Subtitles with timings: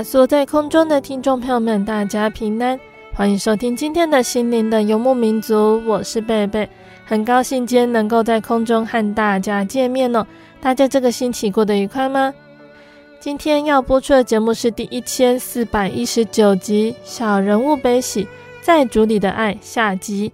[0.00, 2.78] 路亚，所在空中的听众朋友们，大家平安，
[3.14, 6.68] 欢迎收听今天的心灵的游牧民族，我是贝贝，
[7.04, 10.26] 很高兴今天能够在空中和大家见面哦。
[10.60, 12.32] 大家这个星期过得愉快吗？
[13.20, 18.26] 今天要播出的节目是第一千四百一十九集《小人物悲喜，
[18.62, 20.32] 在主里的爱》下集。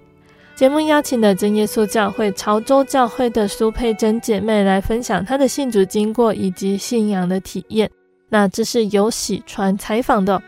[0.54, 7.90] 节目邀请的真耶稣教会潮州教会的苏佩珍姐妹来分享她的信主经过以及信仰的体验。
[8.28, 10.42] 那这是由喜传采访的，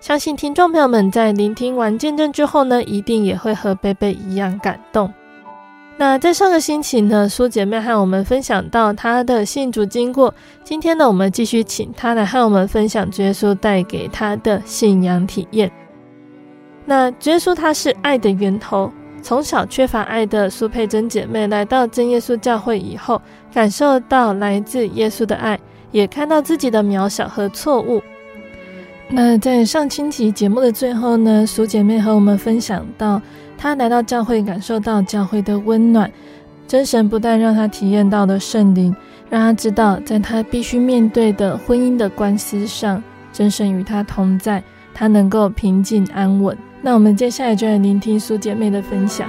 [0.00, 5.12] 相信听众朋友们在聆听完见证之后呢，一定也会和贝贝一样感动。
[5.96, 15.70] 那在上个星期呢，苏姐妹和我们分享到她的信主经过，今天呢，我们继续请她来和我们分享耶稣带给她的信仰体验。
[16.84, 18.90] 那耶稣他是爱的源头，
[19.22, 23.22] 从小缺乏爱的苏佩珍姐妹来到真耶稣教会以后，
[23.54, 25.58] 感受到来自耶稣的爱。
[25.92, 28.02] 也看到自己的渺小和错误。
[29.08, 33.20] 那在上星期节目的最后呢，苏姐妹和我们分享到，
[33.58, 36.10] 她来到教会，感受到教会的温暖。
[36.66, 38.96] 真神不但让她体验到了圣灵，
[39.28, 44.62] 让她知道，在她必须面对的婚姻的官司上，真神与她同在，
[44.94, 46.56] 她能够平静安稳。
[46.80, 49.28] 那我们接下来就来聆听苏姐妹的分享。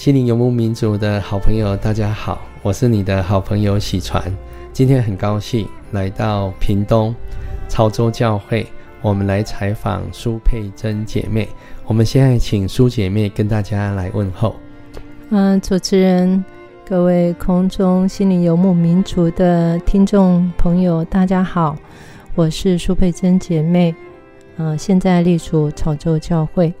[0.00, 4.34] 心灵游牧民族的好朋友，大家好，我是你的好朋友喜传。
[4.72, 7.14] 今天很高兴来到屏东
[7.68, 8.66] 潮州教会，
[9.02, 11.46] 我们来采访苏佩珍姐妹。
[11.84, 14.56] 我们现在请苏姐妹跟大家来问候。
[15.28, 16.42] 嗯，主持人，
[16.88, 21.76] 各位空中心灵游牧民族的听众朋友，大家好，
[22.34, 23.94] 我是苏佩珍姐妹。
[24.56, 26.72] 嗯，现在隶属潮州教会。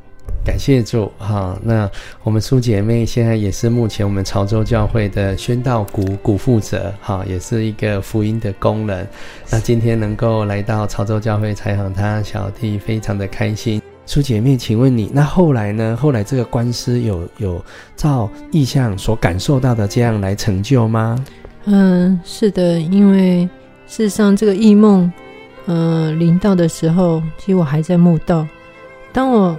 [0.42, 1.88] 感谢主哈，那
[2.22, 9.06] 我们苏姐妹现在也是目前我们潮州教会的宣道股股负责哈，也是一个福音的工人。
[9.50, 13.80] 那今天能够来到潮州教会采访她，小弟非常的开心。
[14.06, 15.96] 苏姐妹，请问你那后来呢？
[16.00, 17.64] 后来这个官司有有
[17.94, 21.22] 照意象所感受到的这样来成就吗？
[21.66, 23.48] 嗯，是的，因为
[23.86, 25.12] 事实上这个异梦，
[25.66, 28.46] 嗯，临到的时候，其实我还在慕道，
[29.12, 29.56] 当我。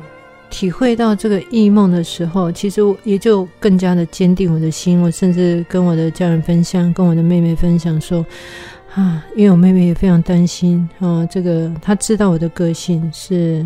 [0.52, 5.02] 体会到这个异梦的时候，其实我也就更加的坚定我的心。
[5.02, 8.24] 我甚至跟我的家人分享，跟我的妹妹分享说
[8.94, 13.66] ：“啊，因为我妹妹也非常担心啊，这个她知道我的个性是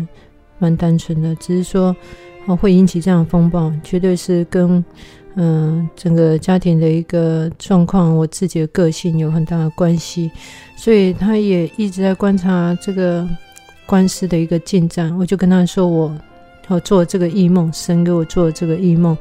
[0.58, 1.94] 蛮单纯的，只是说
[2.46, 4.82] 啊会引起这样风暴，绝对是跟
[5.34, 10.30] 嗯、整个家庭的一个状况，我自己的个性有很大的关系。
[10.76, 13.28] 所以她也一直在观察这个
[13.84, 15.14] 官司的一个进展。
[15.18, 16.16] 我就跟她说我。”
[16.68, 19.16] 我做这个异梦，神给我做这个异梦，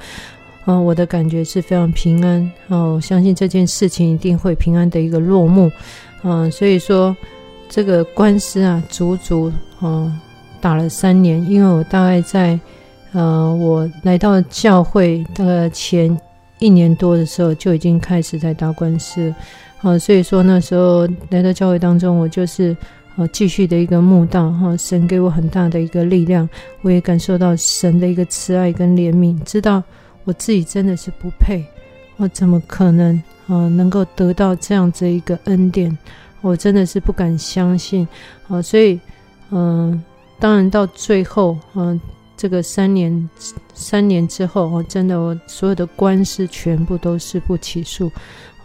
[0.65, 5.71] 哦，我的感觉是非常平安，哦，相信这件事情一定会平安的一个落幕，
[6.23, 7.15] 嗯，所以说
[7.69, 10.11] 这个官司啊，足足哦
[10.59, 12.59] 打了三年，因为我大概在
[13.11, 16.19] 呃我来到教会大概前
[16.57, 19.33] 一年多的时候就已经开始在打官司，
[19.81, 22.75] 啊，所以说那时候来到教会当中，我就是
[23.15, 26.47] 呃继续的一个慕道，哈，神给我很大的一个力量，
[26.81, 29.81] 我也感受到神的一个慈爱跟怜悯，知道
[30.23, 31.63] 我自己真的是不配，
[32.17, 33.15] 我怎么可能
[33.47, 35.97] 啊能够得到这样子一个恩典？
[36.41, 38.07] 我真的是不敢相信，
[38.47, 38.99] 啊，所以
[39.49, 40.03] 嗯，
[40.39, 41.99] 当然到最后，嗯。
[42.37, 43.29] 这个三年，
[43.73, 48.11] 三年之后，我真的，我所有的官司全部都是不起诉，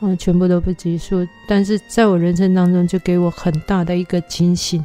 [0.00, 1.26] 嗯，全部都不结束。
[1.46, 4.84] 但是在我人生当中，就给我很大的一个警醒，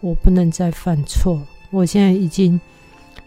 [0.00, 1.40] 我不能再犯错。
[1.70, 2.60] 我现在已经，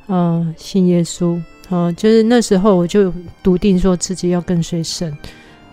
[0.07, 5.15] 啊、信耶稣，啊、就是那时候我就笃定说自己要跟随神，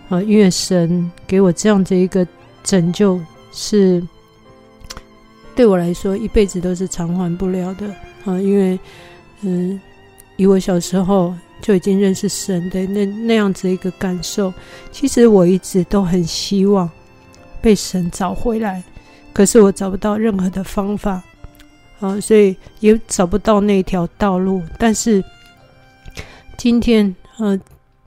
[0.09, 2.27] 啊、因为神给我这样子一个
[2.63, 3.19] 拯救，
[3.51, 4.01] 是
[5.55, 7.87] 对我来说一辈子都是偿还不了的，
[8.25, 8.79] 啊、因为。
[9.41, 9.79] 嗯，
[10.37, 14.53] 以我小时候就已经认识神的那那样子一个感受，
[14.91, 16.89] 其实我一直都很希望
[17.61, 18.83] 被神找回来，
[19.33, 21.23] 可是我找不到任何的方法，
[21.99, 24.61] 啊，所以也找不到那条道路。
[24.77, 25.23] 但是
[26.57, 27.59] 今天，呃，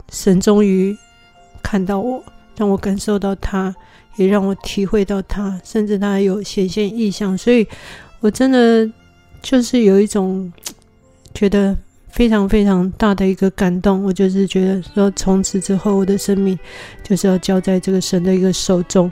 [0.09, 0.97] 神终于
[1.61, 2.23] 看到我，
[2.55, 3.75] 让我感受到他，
[4.15, 7.67] 也让我体会到他，甚至他有显现意象，所以
[8.19, 8.89] 我真的
[9.41, 10.51] 就是有一种。
[11.31, 11.77] 觉得
[12.19, 16.59] 非常非常大的一个感动，我就是觉得说，从此之后我的生命
[17.01, 19.09] 就是要交在这个神的一个手中，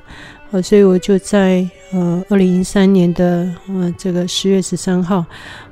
[0.52, 5.26] 呃，所以我就在呃二零一三年的呃这个十月十三号，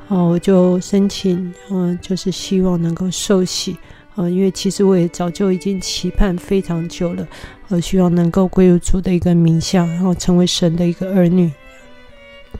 [0.07, 3.75] 呃，我就申请，呃，就是希望能够受洗，
[4.15, 7.27] 呃，因为其实我也早就已经期盼非常久了，
[7.67, 11.51] 呃，希望能够归入主的一个名下，然后成为神的一个儿女。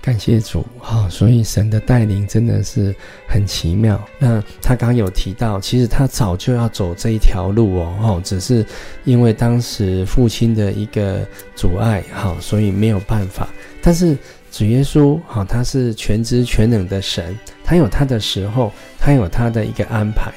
[0.02, 2.96] 感谢主哈、哦，所以神的带领真的是
[3.28, 4.00] 很奇妙。
[4.20, 8.66] 那他刚有提到，其实他早就要走这一条路哦，哦，只是
[9.04, 11.26] 因为当时父亲的一个
[11.56, 13.50] 阻碍哈、所以没有办法。
[13.82, 14.18] 但是
[14.52, 20.32] 主耶稣哈、他是全知全能的神，他有他的时候，他有他的一个安排。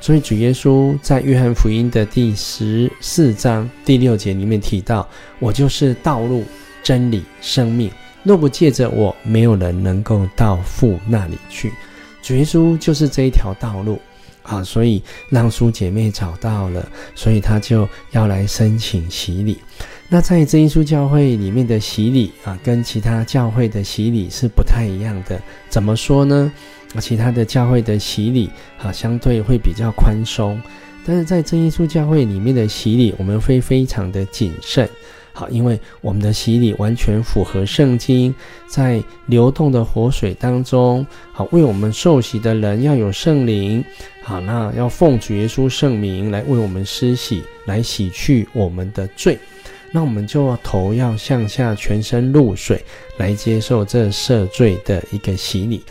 [0.00, 5.08] 所以主耶稣在约翰福音的第十四章第六节里面提到
[5.40, 6.44] ：“我就是道路、
[6.82, 7.90] 真理、生命。”
[8.24, 11.70] 若不借着我，没有人能够到父那里去。
[12.22, 14.00] 主耶稣就是这一条道路
[14.42, 19.58] 啊，所以让苏姐妹找到了，所以她就要来申请洗礼。
[20.08, 25.40] 那在真耶稣教会里面的洗礼啊，跟其他教会的洗礼是不太一样的。
[25.68, 26.50] 怎么说呢？
[27.00, 28.48] 其他的教会的洗礼
[28.78, 30.60] 啊，相对会比较宽松，
[31.04, 34.88] 但是在真耶稣教会里面的洗礼，我们会非常的谨慎。
[35.36, 38.32] 好，因为我们的洗礼完全符合圣经，
[38.68, 43.84] 在流动的活水当中，好，为我们受洗的人要有圣灵，
[44.22, 49.36] 好，那要奉主耶稣圣名来为我们施洗，来洗去我们的罪，
[49.90, 52.80] 那我们就要头要向下，全身入水，
[53.16, 55.82] 来接受这赦罪的一个洗礼。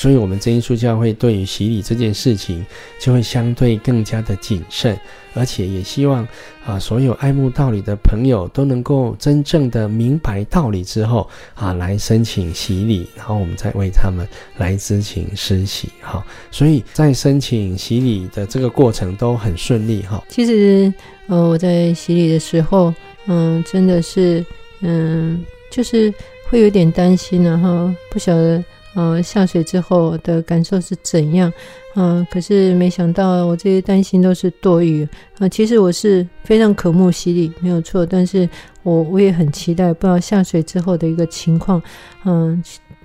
[0.00, 2.64] 所以，我们真耶稣教会对于洗礼这件事情，
[2.98, 4.98] 就会相对更加的谨慎，
[5.34, 6.26] 而且也希望
[6.64, 14.26] 啊，所有爱慕道理的朋友都能够真正的明白道理之后啊，来申请洗礼，然后我们再为他们
[14.56, 15.90] 来执行施洗。
[16.00, 20.00] 哈，所以在申请洗礼的这个过程都很顺利。
[20.04, 20.90] 哈，其实，
[21.26, 22.94] 呃，我在洗礼的时候，
[23.26, 24.42] 嗯，真的是，
[24.80, 26.10] 嗯，就是
[26.48, 28.64] 会有点担心，然后不晓得。
[28.94, 31.52] 呃，下水之后的感受是怎样？
[31.94, 35.06] 嗯、可是没想到我这些担心都是多余。
[35.38, 38.04] 啊、其实我是非常渴慕洗礼，没有错。
[38.04, 38.48] 但是
[38.82, 41.80] 我我也很期待，不知道下水之后的一个情况。
[42.24, 42.60] 嗯、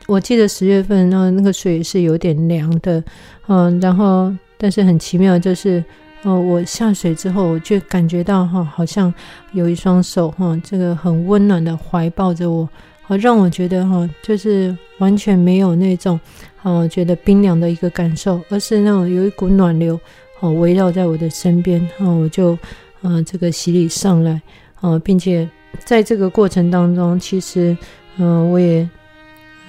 [0.08, 3.04] 我记得十月份，然后那个水是有点凉的。
[3.48, 5.84] 嗯、然后但是很奇妙，就是，
[6.24, 9.14] 呃，我下水之后，我就感觉到哈，好像
[9.52, 12.68] 有一双手哈，这个很温暖的怀抱着我。
[13.08, 16.20] 好，让我觉得哈，就是完全没有那种，
[16.64, 20.00] 呃，觉得冰凉的一个感受，而是那种有一股暖流，
[20.40, 22.58] 哦，围绕在我的身边，哦，我就，
[23.02, 24.42] 呃，这个洗礼上来，
[24.82, 25.48] 呃，并且
[25.84, 27.78] 在这个过程当中，其实，
[28.18, 28.90] 嗯、我也，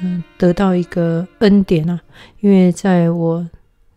[0.02, 2.00] 嗯、得到一个恩典啊，
[2.40, 3.46] 因为在我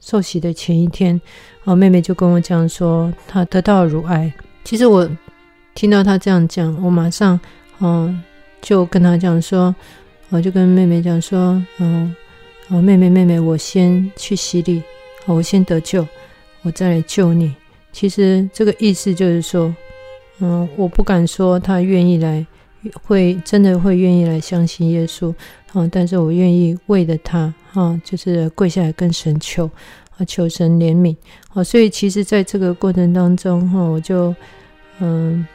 [0.01, 1.15] 受洗的前一天，
[1.59, 4.29] 啊、呃，妹妹就跟我讲说，她得到乳癌。
[4.65, 5.09] 其实我
[5.75, 7.39] 听到她这样讲，我马上，
[7.79, 8.21] 嗯、
[8.61, 9.73] 就跟他讲说，
[10.29, 12.15] 我就跟妹妹讲说，嗯，
[12.69, 14.83] 哦，妹妹妹妹，我先去洗礼，
[15.25, 16.07] 我先得救，
[16.61, 17.53] 我再来救你。
[17.91, 19.73] 其实这个意思就是说，
[20.39, 22.45] 嗯，我不敢说他愿意来，
[23.03, 25.33] 会真的会愿意来相信耶稣，
[25.73, 29.69] 啊，但是我愿意为了他，哈，就是跪下来跟神求，
[30.17, 31.15] 啊，求神怜悯。
[31.49, 34.33] 好，所以其实在这个过程当中，哈，我就
[34.99, 35.45] 嗯，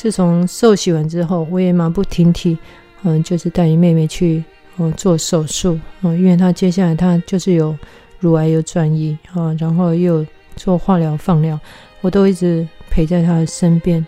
[0.00, 2.56] 自从受洗完之后，我也马不停蹄，
[3.02, 4.42] 嗯，就是带你妹妹去
[4.78, 7.76] 嗯做手术，嗯，因为她接下来她就是有
[8.18, 10.24] 乳癌有转移啊，然后又
[10.56, 11.60] 做化疗放疗，
[12.00, 14.02] 我都一直陪在她的身边。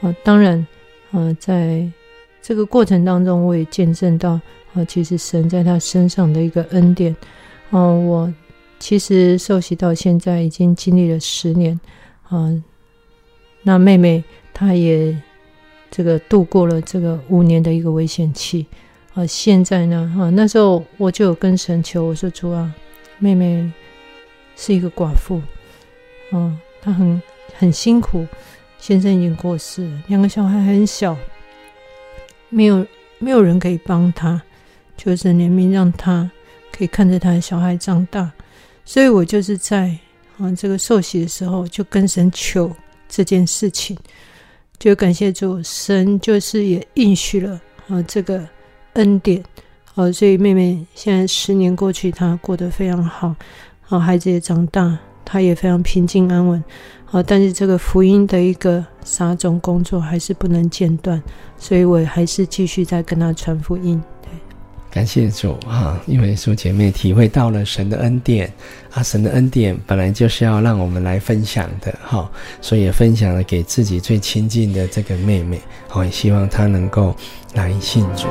[0.00, 0.66] 啊，当然，
[1.12, 1.88] 嗯，在
[2.42, 4.40] 这个过程当中，我也见证到。
[4.74, 7.14] 啊，其实神在她身上的一个恩典，
[7.70, 8.34] 哦，我
[8.80, 11.78] 其实受洗到现在已经经历了十年，
[12.28, 12.52] 啊，
[13.62, 15.16] 那妹妹她也
[15.90, 18.66] 这个度过了这个五年的一个危险期，
[19.14, 22.72] 啊，现在呢，啊，那时候我就有跟神求，我说主啊，
[23.18, 23.70] 妹妹
[24.56, 25.40] 是一个寡妇，
[26.32, 27.20] 啊，她很
[27.56, 28.26] 很辛苦，
[28.78, 31.16] 先生已经过世了，两个小孩很小，
[32.48, 32.86] 没有
[33.18, 34.42] 没有人可以帮她。
[34.98, 36.30] 求神怜悯，让她
[36.72, 38.32] 可以看着她的小孩长大，
[38.82, 39.94] 所以我就是在
[40.38, 42.74] 啊这个受洗的时候，就跟神求
[43.06, 43.94] 这件事情，
[44.78, 48.46] 就感谢主，神就是也应许了啊这个
[48.92, 49.42] 恩典，
[49.94, 53.34] 啊，所以妹妹现在十年过去，她过得非常好，
[53.88, 56.62] 啊，孩子也长大，她也非常平静安稳，
[57.10, 61.22] 啊，但是这个福音的一个撒种工作还是不能间断，
[61.56, 64.02] 所以我还是继续在跟她传福音。
[64.96, 68.50] 感谢主哈，因为苏姐妹体会到了神的恩典
[68.94, 72.26] 啊，神的恩典本来就是要让我们来分享的哈，
[72.62, 75.60] 所以也分享了给自己最亲近的这个妹妹，
[75.92, 77.14] 我也希望她能够
[77.52, 78.26] 来信主。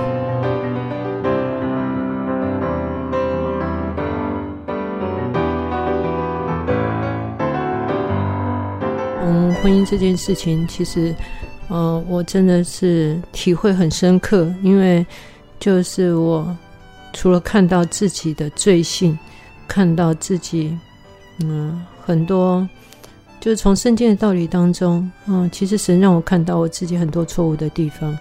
[9.22, 11.14] 嗯，婚姻这件事情，其实，
[11.68, 15.06] 呃，我真的是体会很深刻，因为。
[15.60, 16.56] 就是我，
[17.14, 19.18] 除了看到自己的罪性，
[19.68, 20.78] 看到自己，
[21.44, 22.68] 嗯，很多，
[23.40, 28.18] 就是从圣经的道理当中，嗯，其实神让我看到我自己很多错误的地方。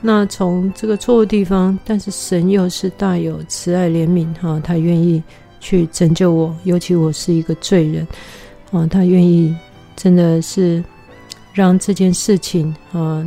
[0.00, 5.22] 那从这个错误地方，但是神又是大有慈爱怜悯，哈，他愿意
[5.58, 8.06] 去拯救我，尤其我是一个罪人，
[8.70, 9.56] 啊，他愿意
[9.96, 10.84] 真的是
[11.52, 13.26] 让这件事情，啊。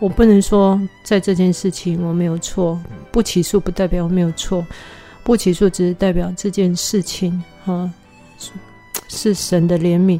[0.00, 2.80] 我不能说在这件事情我没有错，
[3.12, 4.66] 不起诉不代表我没有错，
[5.22, 7.92] 不起诉只是代表这件事情啊
[9.08, 10.18] 是神的怜悯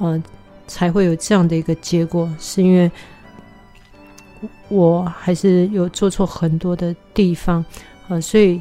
[0.00, 0.20] 啊
[0.66, 2.90] 才会有这样的一个结果，是因为
[4.68, 7.64] 我还是有做错很多的地方
[8.08, 8.60] 啊，所以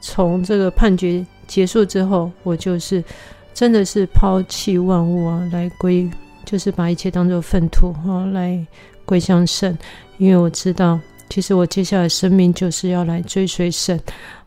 [0.00, 3.04] 从这个判决结束之后，我就是
[3.52, 6.10] 真的是抛弃万物啊，来归，
[6.46, 8.66] 就是把一切当做粪土啊来。
[9.10, 9.76] 归向神，
[10.18, 10.96] 因为我知道，
[11.28, 13.98] 其实我接下来生命就是要来追随神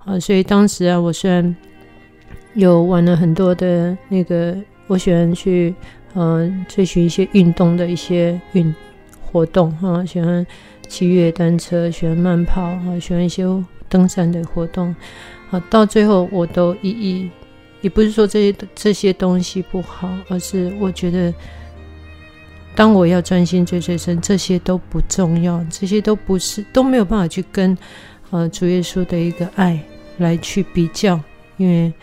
[0.05, 0.17] 啊。
[0.17, 1.53] 所以当时啊，我虽然
[2.53, 4.55] 有玩了很多的那个，
[4.87, 5.75] 我喜欢去
[6.15, 8.73] 嗯、追寻一些运动的一些运
[9.21, 10.47] 活动啊，喜欢
[10.87, 13.43] 骑越野单车，喜欢慢跑啊，喜欢一些
[13.89, 14.95] 登山的活动
[15.51, 15.61] 啊。
[15.69, 17.29] 到最后，我都一一
[17.81, 21.33] 也不是说这些这些东西不好，而是我觉得。
[22.75, 27.77] 当我要专心追随神，这些都不重要，这些都不是都没有办法去跟
[28.31, 29.79] 呃主耶稣的一个爱
[30.17, 31.19] 来去比较，
[31.57, 31.93] 因为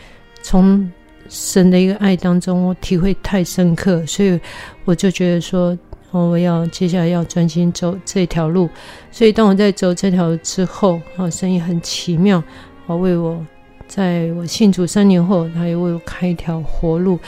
[0.42, 0.88] 从
[1.28, 4.38] 神的一个爱当中，我体会太深刻，所以
[4.84, 5.76] 我就觉得说，
[6.12, 8.70] 我要接下来要专心走这条路。
[9.10, 12.40] 所以当我在走这条路之后，啊，神也很奇妙，
[12.86, 13.44] 啊，为我
[13.88, 17.18] 在我信主三年后，他也为我开一条活路，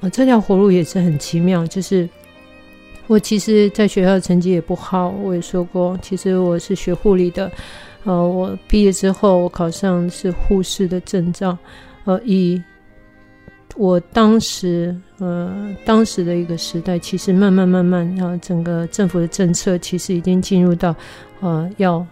[0.00, 2.08] 啊，这条活路也是很奇妙，就是。
[3.06, 7.52] 我其实在学校成绩也不好，我也说过，其实我是学护理的，
[8.04, 11.56] 呃，我毕业之后我考上是护士的证照，
[12.04, 12.60] 呃，以
[13.76, 20.94] 我当时呃当时的一个时代，其实慢慢慢慢，然后整个政府的政策其实已经进入到
[21.40, 22.04] 呃要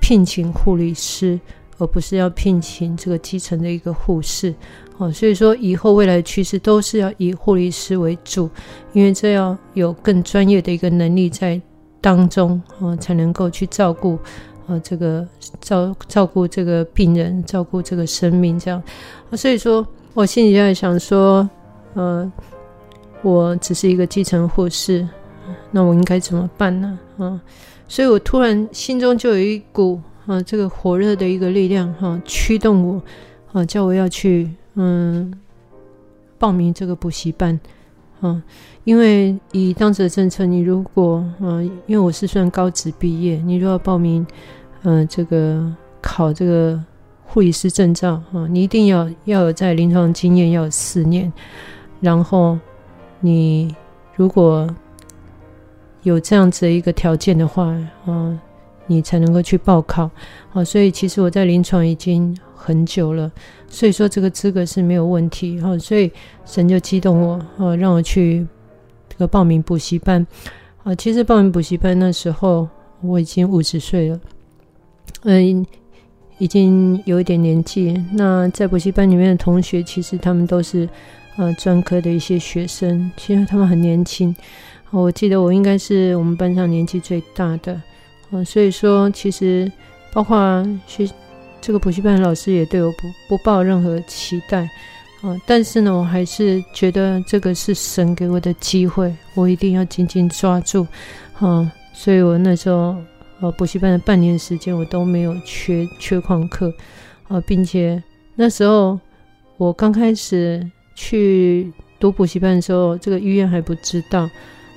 [0.00, 1.38] 聘请护理师，
[1.78, 4.52] 而不是要聘请这个基层的一个护士。
[5.00, 8.50] 哦，所以说以后未来的趋势都是要以护理师为主，
[8.92, 11.58] 因为这要有更专业的一个能力在
[12.02, 14.18] 当中，啊，才能够去照顾，
[14.66, 15.26] 啊，这个
[15.58, 18.82] 照照顾这个病人，照顾这个生命，这样。
[19.30, 21.48] 啊，所以说我心里在想说，
[21.94, 22.30] 呃，
[23.22, 25.08] 我只是一个基层护士，
[25.70, 26.98] 那我应该怎么办呢？
[27.16, 27.40] 啊，
[27.88, 33.02] 所以我突然心中就有一股啊，这个火热的一个力量，哈，驱动我，
[33.54, 34.46] 啊，叫我要去。
[34.74, 35.32] 嗯，
[36.38, 37.58] 报名这个补习班，
[38.22, 38.42] 嗯，
[38.84, 44.26] 因为以当时的政策，你如果嗯，因为我是算高职毕业，你如果报名，
[44.82, 46.82] 嗯，这个考这个
[47.24, 51.32] 护理师证照啊，你一定要要有在临床经验要有四年，
[52.00, 52.58] 然后
[53.20, 53.74] 你
[54.16, 54.68] 如果
[56.02, 58.40] 有这样子的一个条件的话啊，
[58.86, 60.10] 你才能够去报考
[60.52, 60.64] 啊。
[60.64, 63.30] 所以其实我在临床已经很久了，
[63.68, 65.76] 所以说这个资格是没有问题哈。
[65.78, 66.10] 所以
[66.44, 68.46] 神就激动我啊，让我去
[69.08, 70.26] 这个报名补习班
[70.84, 70.94] 啊。
[70.94, 72.68] 其实报名补习班那时候
[73.00, 74.20] 我已经五十岁了。
[75.22, 75.66] 嗯，
[76.38, 77.98] 已经有一点年纪。
[78.12, 80.88] 那在补习班里面的同学，其实他们都是
[81.36, 84.34] 呃专科的一些学生，其实他们很年轻。
[84.90, 87.80] 我记得我应该是我们班上年纪最大的，
[88.30, 89.70] 呃，所以说其实
[90.12, 91.08] 包括学
[91.60, 94.68] 这个补习班的老师也对我不不抱任何期待，
[95.22, 100.86] 呃，但是呢，我还是觉得这个是神给我的机会，我一定要紧紧抓住，
[101.40, 102.96] 嗯，所以我那时候。
[103.42, 106.70] 呃，补习班的半年时间，我都没有缺缺旷课，
[107.28, 108.02] 呃，并且
[108.34, 109.00] 那时候
[109.56, 110.62] 我刚开始
[110.94, 114.24] 去读补习班的时候，这个医院还不知道，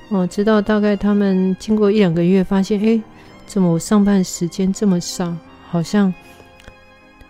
[0.08, 2.98] 哦、呃，直到大概他们经过一两个月，发现，哎，
[3.44, 5.36] 怎么我上班时间这么少，
[5.68, 6.10] 好像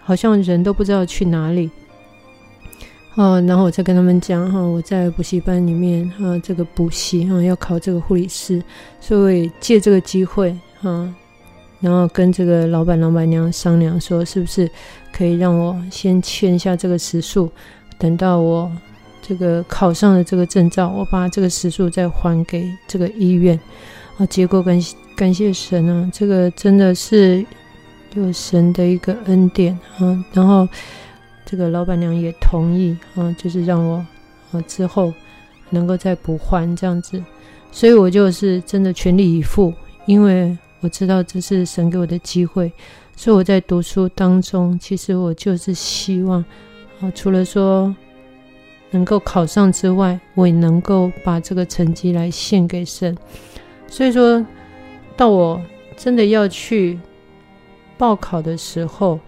[0.05, 1.71] 好像人都不知道去哪里，
[3.15, 8.63] 哦、然后我再跟他们讲，哈、我在补习班里面，哈、呃，这个补习，哈、要考这个护理师，
[9.01, 11.15] 所以借这个机会，哈、呃。
[11.81, 14.71] 然后跟这个老板、老板娘商量说，是不是
[15.13, 17.51] 可以让我先签下这个时数，
[17.99, 18.73] 等到我
[19.21, 23.59] 这个考上了这个证照，我把这个时数再还给这个医院。
[24.17, 24.81] 啊，结果感
[25.15, 27.45] 感谢神啊，这个真的是
[28.17, 30.25] 有神的一个恩典啊。
[30.33, 30.69] 然后
[31.45, 34.05] 这个老板娘也同意啊，就是让我
[34.53, 35.13] 啊之后
[35.71, 37.23] 能够再补还这样子，
[37.71, 39.73] 所以我就是真的全力以赴，
[40.07, 40.57] 因为。
[40.81, 42.71] 我知道这是神给我的机会，
[43.17, 46.45] 所以我在读书当中，其实我就是希望，
[47.01, 47.97] 啊，除了说
[48.91, 53.17] 能够考上之外，我也能够把这个成绩来献给神。
[53.89, 54.45] 所以说
[55.17, 55.59] 到我
[55.97, 57.01] 真的要去
[58.05, 59.19] 报考的时候，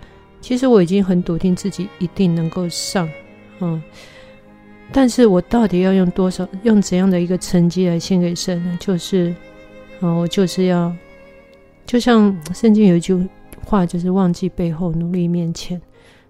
[0.42, 3.08] 其实我已经很笃定自己一定能够上，
[3.58, 3.82] 啊，
[4.92, 8.76] 但是我到底要用多少，用怎样的一个成绩来献给神呢？
[8.78, 9.34] 就是，
[10.00, 10.94] 啊，我就是要。
[11.86, 13.26] 就像圣经有一句
[13.64, 15.80] 话，就是忘记背后，努力面前，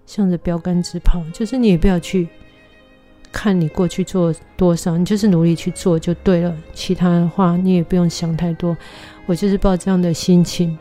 [0.05, 1.21] 向着标杆直跑。
[1.33, 2.29] 就是你也不要去
[3.29, 6.55] 看你过去做多少，你就是努力去做就对了。
[6.73, 8.77] 其他的话你也不用想太多。
[9.25, 10.79] 我就是抱这样的心情，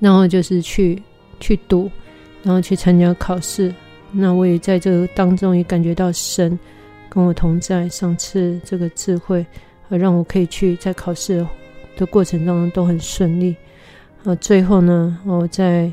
[0.00, 1.02] 然后就是去
[1.40, 1.90] 去读，
[2.42, 3.74] 然后去参加考试。
[4.10, 6.58] 那我也在这个当中也感觉到神
[7.08, 9.44] 跟我同在，赏赐这个智慧，
[9.88, 11.46] 而让我可以去在考试
[11.96, 13.54] 的过程当中都很顺利。
[14.24, 15.92] 呃，最后呢，我在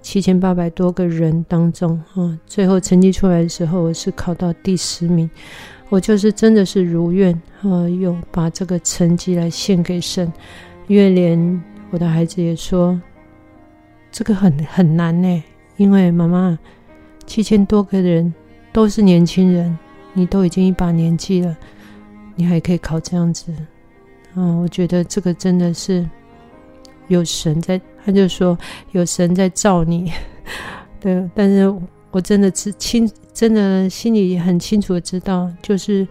[0.00, 5.28] 七千八百多个人当中，啊，最后成绩出来的时候，我是考到第十名。
[5.90, 10.32] 我就是真的是如愿，啊，有把这个成绩来献给神，
[10.86, 12.98] 因为连我的孩子也说，
[14.12, 15.42] 这个很很难呢，
[15.76, 16.56] 因为妈妈
[17.26, 18.32] 七千多个人
[18.72, 19.76] 都是年轻人，
[20.12, 21.56] 你都已经一把年纪了，
[22.36, 23.52] 你还可以考这样子，
[24.34, 26.08] 啊，我觉得这个真的是。
[27.08, 28.56] 有神在，他就说
[28.92, 30.10] 有神在照你，
[31.00, 31.28] 对。
[31.34, 31.68] 但是
[32.10, 36.06] 我真的是清，真的心里很清楚的知道，就是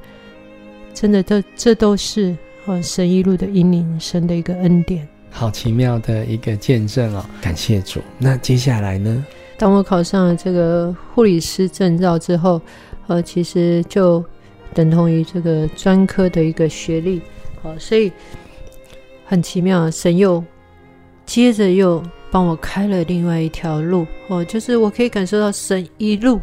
[0.94, 5.08] 真的，这这都是啊神一路的引领，神的一个恩典。
[5.32, 8.00] 好奇妙的一个见证哦，感谢主。
[8.20, 9.26] 那接下来呢？
[9.58, 12.62] 当我考上了这个护理师证照之后，
[13.08, 14.24] 呃，其实就
[14.74, 17.22] 等同于这个专科的一个学历，
[17.64, 18.12] 好，所以
[19.26, 20.44] 很奇妙，神又。
[21.24, 26.42] 接着又帮我开了另外一条路哦，就是我可以感受到神一路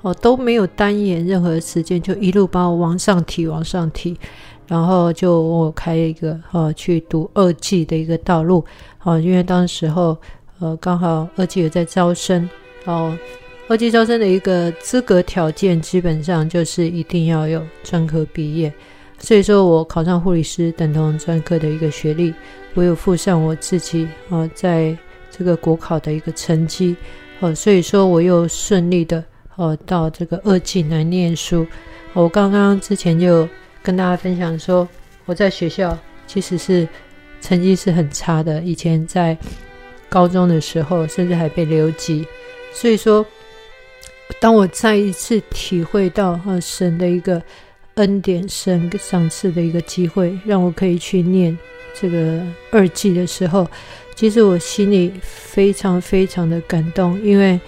[0.00, 4.18] 哦都没有耽延任何时间，就一路把我往上提，往上提，
[4.66, 8.64] 然后就我开一个哦去读二技的一个道路
[9.02, 10.16] 哦，因为当时候
[10.58, 12.48] 呃刚好二技也在招生
[12.84, 13.16] 哦，
[13.68, 18.72] 二技招生的一个资格条件基本上就是一定要有专科毕业，
[19.18, 22.32] 所以说我考上护理师等同专科的一个学历。
[22.76, 24.96] 我有附上我自己啊，在
[25.30, 26.96] 这个国考的一个成绩，
[27.38, 29.22] 哦，所以说我又顺利的
[29.54, 31.64] 哦到这个二技来念书。
[32.14, 33.48] 我刚刚之前就
[33.84, 34.88] 跟大家分享说，
[35.26, 36.88] 我在学校其实是
[37.42, 39.36] 成绩是很差的，以前在
[40.08, 42.26] 高中的时候甚至还被留级。
[42.72, 43.24] 所以说，
[44.40, 47.42] 当我再一次体会到啊神的一个
[47.96, 51.56] 恩典，神赏赐的一个机会，让我可以去念。
[51.94, 52.42] 这个
[52.72, 53.68] 二技的时候，
[54.16, 57.60] 其实我心里非常非常的感动，因为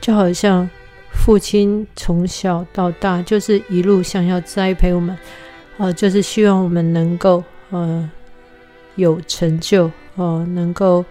[0.00, 0.68] 就好像
[1.12, 5.18] 父亲从小到大就是一路想要栽培我们，
[5.78, 8.10] 呃，就是希望我们能够呃
[8.96, 11.04] 有成就，呃，能够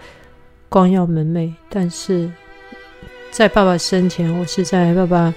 [0.70, 1.54] 光耀门楣。
[1.70, 2.30] 但是
[3.32, 5.34] 在爸爸生前，我是在爸爸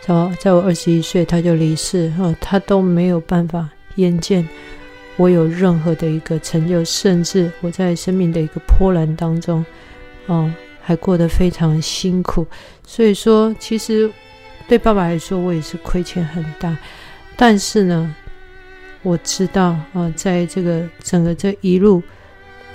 [0.00, 4.46] 在在我二十一岁他就离世，呃，他都没有办法眼见
[5.16, 9.64] 我有任何的一个成就，甚至我在生命的一个波澜当中，
[10.26, 12.46] 哦、还过得非常辛苦，
[12.86, 14.08] 所以说，其实
[14.68, 16.76] 对爸爸来说，我也是亏欠很大。
[17.36, 18.14] 但是呢，
[19.08, 22.02] 我知道啊、在这个整个这一路，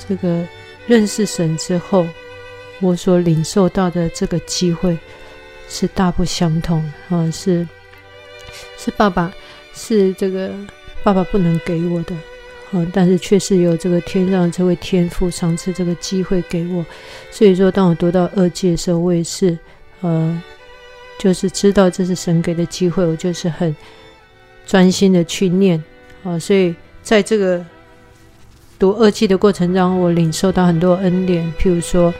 [0.07, 0.43] 这个
[0.87, 2.07] 认识神之后，
[2.81, 4.97] 我所领受到的这个机会
[5.69, 7.67] 是大不相同啊、是
[8.79, 9.31] 是爸爸，
[9.75, 10.51] 是这个
[11.03, 12.15] 爸爸不能给我的。
[12.71, 16.83] 嗯，但是确实有这个天上这位天父赏赐这个机会给我，
[17.29, 19.55] 所以说当我读到二界的时候，我也是，
[20.01, 20.41] 呃，
[21.19, 23.75] 就是知道这是神给的机会，我就是很
[24.65, 25.81] 专心的去念，
[26.23, 27.63] 啊，所以在这个
[28.79, 32.13] 读二季的过程中，我领受到很多恩典，譬如说，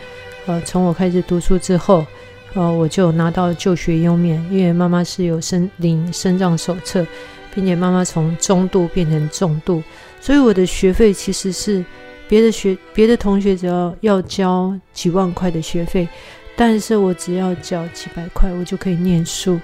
[0.46, 2.06] 呃，从我开始读书之后，
[2.54, 7.06] 呃，我就拿到就学优免，因为妈妈是有生领身障手册，
[7.54, 9.82] 并且妈妈从中度变成重度。
[10.20, 11.84] 所以我的学费其实是
[12.28, 16.08] 别的学别的同学只要要交几万块的学费，
[16.56, 19.60] 但是我只要交几百块，我就可以念书。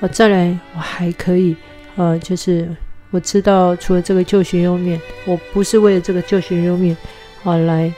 [0.00, 1.54] 呃，再来我还可以，
[1.96, 2.68] 呃，就是
[3.12, 6.96] 我知道除了这个就学优免，我不是为了这个就学优免
[7.44, 7.94] 啊来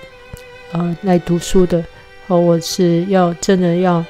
[0.72, 1.82] 啊来读书的，
[2.26, 4.04] 呃，我是要真的要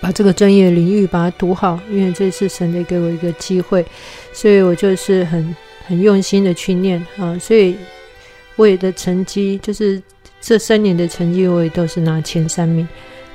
[0.00, 3.84] 把这个专业领域把它读好，因为这是神的给我一个机会，
[4.32, 5.56] 所以我就是很。
[5.84, 7.76] 很用心的去念啊，所以
[8.54, 10.00] 我也的成绩就是
[10.40, 12.86] 这三年的成绩，我也都是拿前三名，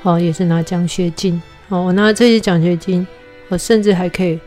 [0.02, 3.06] 哦，也是拿奖学金，哦，我拿这些奖学金，
[3.48, 4.40] 我甚至还可以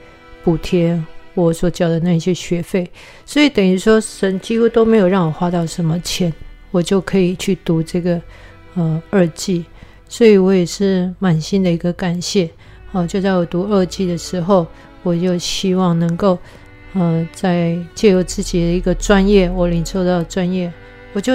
[0.44, 1.00] 补贴
[1.34, 2.89] 我所交的那些学费，
[3.26, 6.34] 所以等于说神几乎都没有让我花到什么钱，
[6.72, 8.22] 我就可以去读这个
[8.76, 9.65] 呃二技，
[10.08, 12.50] 所以我也是满心的一个感谢，
[12.91, 14.67] 哦，就在我读二技的时候，
[15.04, 16.38] 我就希望能够。
[16.94, 20.70] 呃，在借由自己的一个专业，我领受到专业，
[21.13, 21.32] 我就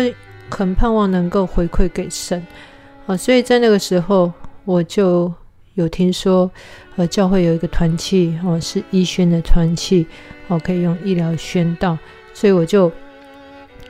[0.50, 2.46] 很盼望能够回馈给神。
[3.06, 4.30] 啊、所以在那个时候，
[4.66, 5.32] 我就
[5.76, 6.50] 有听说，
[6.96, 10.06] 呃，教会有一个团契哦、是医宣的团契
[10.48, 11.96] 哦、可以用医疗宣道，
[12.32, 12.90] 所以我就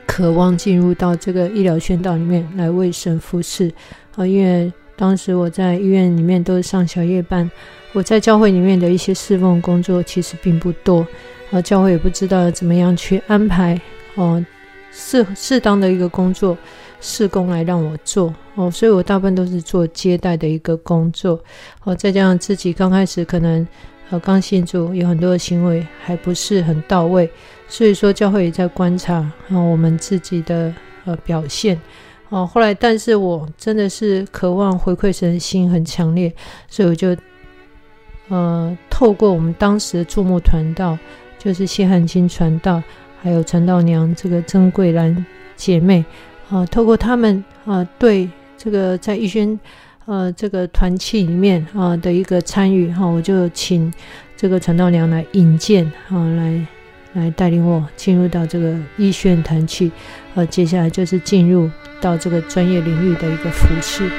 [0.05, 3.69] 渴望进入到这个医疗宣道里面来为神服侍
[4.11, 4.27] 啊、呃。
[4.27, 7.49] 因为当时我在医院里面都是上小夜班，
[7.93, 11.07] 我在教会里面的一些侍奉工作其实并不多。
[11.51, 13.79] 啊，教会也不知道怎么样去安排
[14.15, 14.45] 哦，
[14.91, 16.57] 适适当的一个工作
[16.99, 21.39] 事工来让我做哦，所以我大部分都是做接待的一个工作
[21.83, 23.65] 哦，再加上自己刚开始可能
[24.09, 27.29] 呃刚信主，有很多的行为还不是很到位，
[27.67, 29.15] 所以说教会也在观察
[29.49, 30.73] 啊我们自己的
[31.05, 31.79] 呃表现
[32.29, 36.33] 哦，后来但是我真的是渴望回馈神的心很强烈，
[36.67, 37.15] 所以我就
[38.29, 40.97] 呃透过我们当时的注目传道。
[41.39, 42.81] 就是谢汉卿传道，
[43.21, 46.03] 还有传道娘这个曾桂兰姐妹
[46.49, 49.59] 啊，透过他们啊，对这个在医宣
[50.05, 53.91] 呃这个团契里面啊的一个参与哈，我就请
[54.35, 56.67] 这个传道娘来引荐啊，来
[57.13, 59.91] 来带领我进入到这个医宣团契，
[60.35, 64.09] 呃，接下来就是进入到这个专业领域的一个服饰。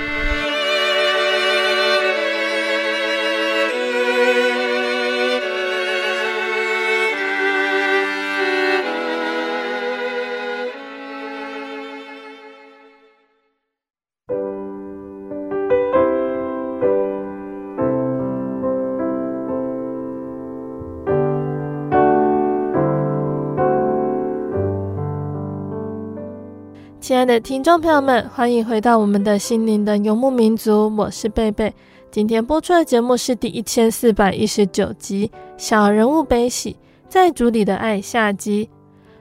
[27.19, 31.75] 亲爱的听众朋友们，欢迎回到我们的心灵的游牧民族，我是贝贝。
[32.13, 35.27] 今天播出的节目是第一千四百一十九集
[35.57, 36.77] 《小人物悲喜，
[37.09, 38.71] 在主里的爱》下集。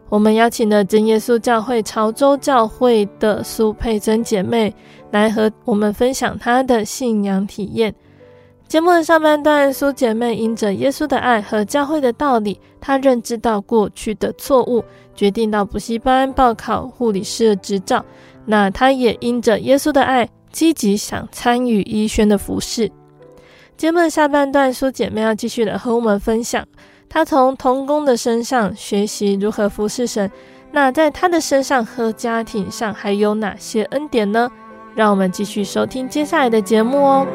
[0.10, 4.72] 我们邀请了真耶稣教会潮州教会的苏佩珍姐妹
[5.10, 7.92] 来和我们分享她的信仰体验。
[8.68, 14.84] 节目的上半段，苏姐妹因着耶稣的爱和教会的道理，她认知到过去的错误，
[15.18, 18.06] 决定到补习班报考护理师的执照。
[18.46, 22.90] 那她也因着耶稣的爱，积极想参与医宣的服饰。
[23.76, 26.66] 节目的下半段，苏姐妹要继续的和我们分享，
[27.10, 30.32] 她从童工的身上学习如何服侍神。
[30.72, 34.50] 那在她的身上和家庭上还有哪些恩典呢？
[34.96, 37.28] 让我们继续收听接下来的节目哦。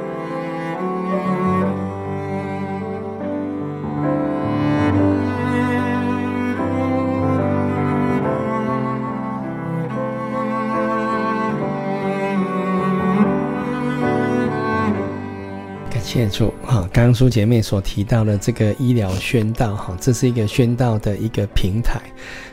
[16.13, 22.03] 谢主哈，刚刚苏姐妹所提到的这个医疗宣道哈，这是一个宣道的一个平台。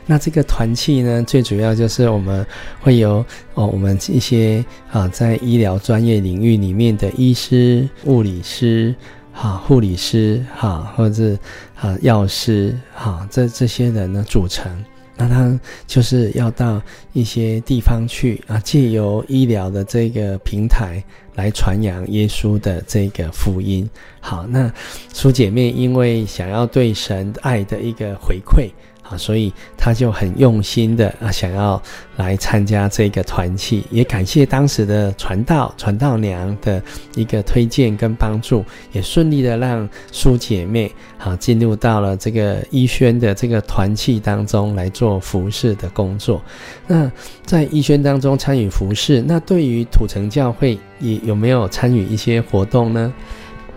[0.06, 2.46] 那这个团契呢，最主要就是我们
[2.80, 8.94] 会有哦，我们一些啊，在医疗专业领域里面的医师、物理师、
[9.30, 11.38] 哈护理师哈，或者是
[11.78, 14.72] 啊药师哈，这这些人呢组成。
[15.20, 16.80] 那他就是要到
[17.12, 21.04] 一些地方去啊，借由医疗的这个平台
[21.34, 23.88] 来传扬耶稣的这个福音。
[24.20, 24.72] 好，那
[25.12, 28.70] 苏姐妹因为想要对神爱的一个回馈。
[29.10, 31.82] 啊，所以他就很用心的啊，想要
[32.16, 36.80] 来参加这个团契，也感谢当时的传道传道娘的
[37.16, 46.40] 一个推荐跟帮助，也顺利的让苏姐妹啊进入到了这个医宣的这个团契当中来做服侍的工作。
[46.86, 47.10] 那
[47.44, 53.12] 在医宣当中参与服侍，那对于土城教会也有没有参与一些活动呢？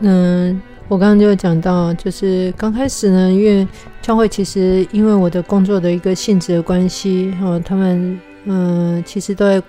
[0.01, 0.61] 嗯。
[0.93, 3.67] 我刚刚就讲到，就是刚开始呢，因为
[3.99, 9.63] 教会其实因为我的工作的一个性质的关系，哈，他们嗯，其实都在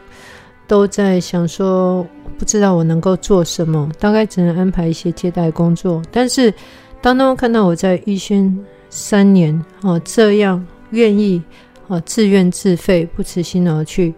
[0.66, 2.06] 都在想说，
[2.36, 6.02] 不知道我能够做什么，大概只能安排一些接待工作。
[6.12, 6.52] 但是
[7.00, 8.54] 当他们看到我在医宣
[8.90, 11.42] 三年，哦，这样愿意，
[11.86, 14.12] 哦，自愿自费，不辞辛劳去，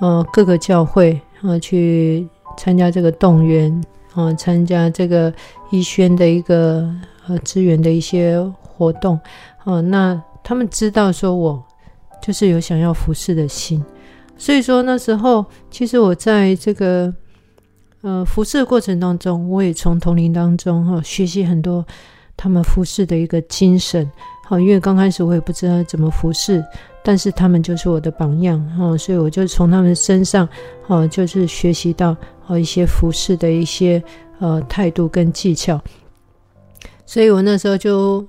[0.00, 3.82] 呃，各个教会，啊，去参加这个动员。
[4.18, 5.32] 啊，参加这个
[5.70, 6.92] 医宣的一个
[7.28, 9.16] 呃资源的一些活动，
[9.62, 11.64] 哦，那他们知道说我
[12.20, 13.80] 就是有想要服侍的心，
[14.36, 17.14] 所以说那时候其实我在这个
[18.00, 21.86] 呃服侍的过程当中，我也从同龄当中哈学习很多
[22.36, 24.10] 他们服侍的一个精神，
[24.48, 26.64] 好，因为刚开始我也不知道怎么服侍，
[27.02, 30.48] 但是他们就是我的榜样，哈，所以我就从他们身上，
[30.86, 32.16] 哦，就是学习到。
[32.48, 34.02] 和一些服侍的一些
[34.38, 35.78] 呃态度跟技巧，
[37.04, 38.26] 所以我那时候就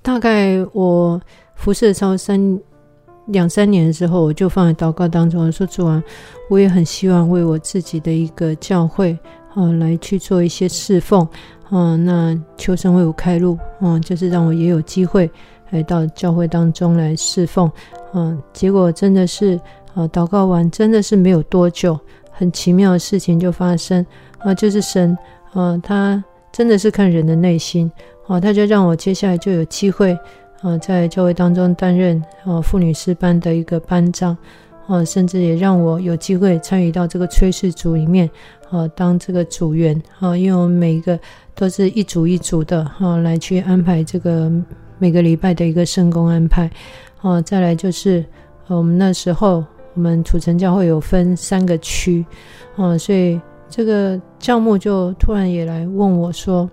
[0.00, 1.20] 大概我
[1.54, 2.58] 服侍了超三
[3.26, 6.02] 两三年的时候，我就放在祷告当中说：“主啊，
[6.48, 9.12] 我也很希望为我自己的一个教会
[9.52, 11.28] 啊、来去做一些侍奉
[11.68, 15.30] 啊、那求神为我开路啊、就是让我也有机会
[15.70, 17.70] 来到教会当中来侍奉
[18.14, 19.56] 嗯、结果真的是
[19.94, 21.98] 啊、呃，祷告完真的是没有多久。”
[22.30, 24.06] 很奇妙的事情就发生
[24.38, 25.18] 啊，就是神
[25.52, 27.90] 啊，他真的是看人的内心
[28.28, 30.16] 啊，他就让我接下来就有机会
[30.60, 34.38] 啊，在教会当中担任啊妇女诗班的一个班长
[34.86, 38.30] 啊，甚至也让我有机会参与到这个炊事组里面
[38.70, 41.18] 啊，当这个组员啊，因为我们每一个
[41.56, 44.48] 都是一组一组的啊，来去安排这个
[44.98, 46.70] 每个礼拜的一个圣工安排
[47.22, 48.24] 啊，再来就是
[48.66, 49.64] 我们那时候。
[49.94, 52.24] 我们土城教会有分三个区，
[52.76, 56.70] 啊，所以这个教牧就突然也来问我说，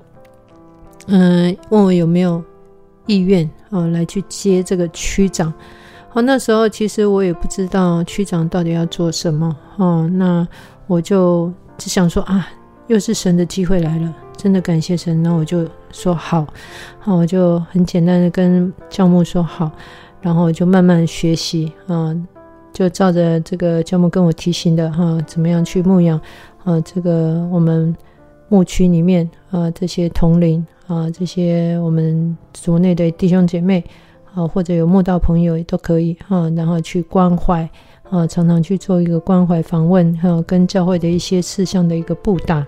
[1.07, 2.43] 嗯，问我有没有
[3.07, 5.51] 意愿啊，来去接这个区长。
[6.07, 10.47] 好，那时候其实我也不知道区长到底要做什么，哦，那
[10.85, 12.47] 我就只想说啊，
[12.85, 15.21] 又是神的机会来了，真的感谢神。
[15.23, 16.45] 那我就说好，
[16.99, 19.71] 好，我就很简单的跟教牧说好，
[20.21, 22.15] 然后就慢慢学习啊。
[22.73, 26.19] 就照着这个教牧跟我提醒的哈，怎么样去牧养
[26.65, 26.77] 啊？
[26.81, 27.95] 这个我们
[28.49, 33.81] 牧区里面啊，这些同龄啊，这些我们族内的弟兄姐妹
[34.33, 37.61] 啊，或者有牧道朋友也都可以哈，然后去关怀
[38.09, 42.67] 啊，常常去做一个关怀访问哈，跟教会的一些事项的一个布达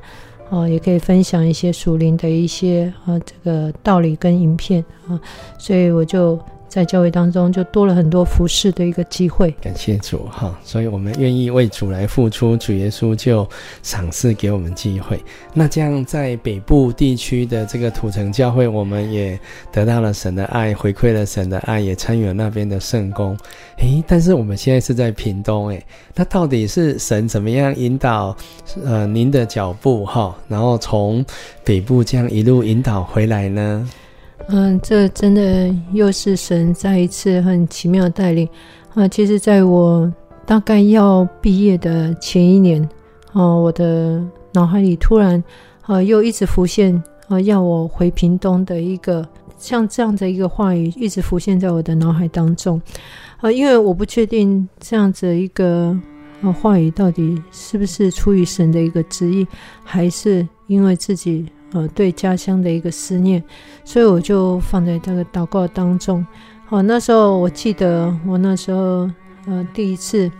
[0.49, 5.19] 啊，也可以分享一些属灵的一些啊这个道理跟影片啊，
[5.57, 6.39] 所以我就。
[6.67, 9.51] 在教会当中，就多了很多服侍的一个机会。
[9.61, 13.47] 感谢主哈，所以我们愿意为主来付出，主耶稣就
[13.81, 15.19] 赏赐给我们机会。
[15.53, 19.39] 那这样在北部地区的这个土城教会，我们也
[19.71, 23.37] 得到了神的爱，回馈了神的爱，也参与了那边的圣工。
[23.77, 28.35] 诶，但是我们现在是在屏东，诶，那到底是神怎么样引导
[28.83, 31.25] 呃您的脚步哈，然后从
[31.63, 33.89] 北部这样一路引导回来呢？
[34.49, 38.47] 嗯，这真的又是神再一次很奇妙的带领
[38.93, 39.05] 啊！
[39.05, 40.09] 其实，在我
[40.45, 42.81] 大概要毕业的前一年，
[43.33, 44.23] 啊，我的
[44.53, 45.43] 脑海里突然
[45.81, 52.81] 啊，又一直浮现啊，要我回屏东的一个像这样的一个话语，一直浮现在我的脑海当中
[53.41, 55.93] 啊，因为我不确定这样子一个
[56.41, 59.45] 啊话语到底是不是出于神的一个旨意，
[59.83, 61.45] 还是因为自己。
[61.73, 63.43] 呃，对家乡的一个思念，
[63.83, 66.25] 所以我就放在这个祷告当中。
[66.65, 69.09] 好，那时候我记得，我那时候
[69.45, 70.31] 呃第一次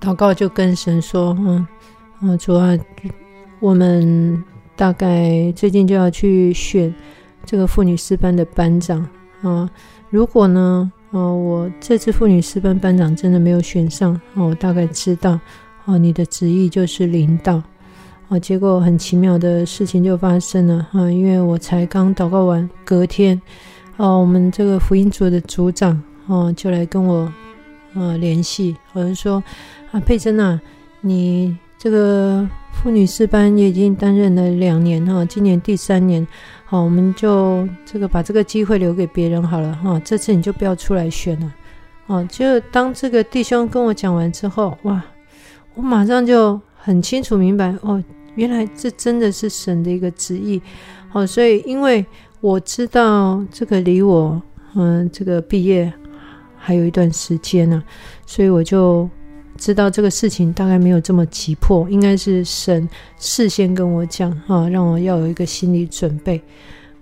[0.00, 1.66] 祷告就跟神说，嗯，
[2.22, 2.76] 嗯，主啊，
[3.58, 4.42] 我们
[4.76, 6.94] 大概最近就要去选
[7.44, 9.06] 这个妇女诗班的班长
[9.42, 9.70] 啊。
[10.08, 15.38] 如果呢，呃，我这次妇女诗班班长真的没有选上，哦，我大概知道，
[15.84, 17.62] 哦，你的旨意就是领导，
[18.30, 23.40] 哦，结果很奇妙的事情就发生了，哈，因为我才刚祷告完，隔天，
[23.96, 27.30] 哦，我们这个福音组的组长，哦，就来跟我，
[27.94, 29.42] 呃，联系，好像说，
[29.90, 30.60] 啊，佩珍啊，
[31.00, 36.24] 你这个妇女诗班也已经担任了两年，哈，今年第三年。
[36.66, 40.00] 好，我们就这个把这个机会留给别人好了哈。
[40.04, 41.52] 这次你就不要出来选了。
[42.06, 45.02] 哦，就当这个弟兄跟我讲完之后，哇，
[45.74, 48.00] 我马上就很清楚明白哦，
[48.34, 50.60] 原来这真的是神的一个旨意。
[51.12, 52.04] 哦，所以因为
[52.40, 54.40] 我知道这个离我
[54.74, 55.92] 嗯这个毕业
[56.56, 57.82] 还有一段时间呢，
[58.26, 59.08] 所以我就。
[59.56, 62.88] 知道这个事情大概没有这么急迫，应该是神
[63.18, 66.40] 事先跟我讲哈，让我要有一个心理准备，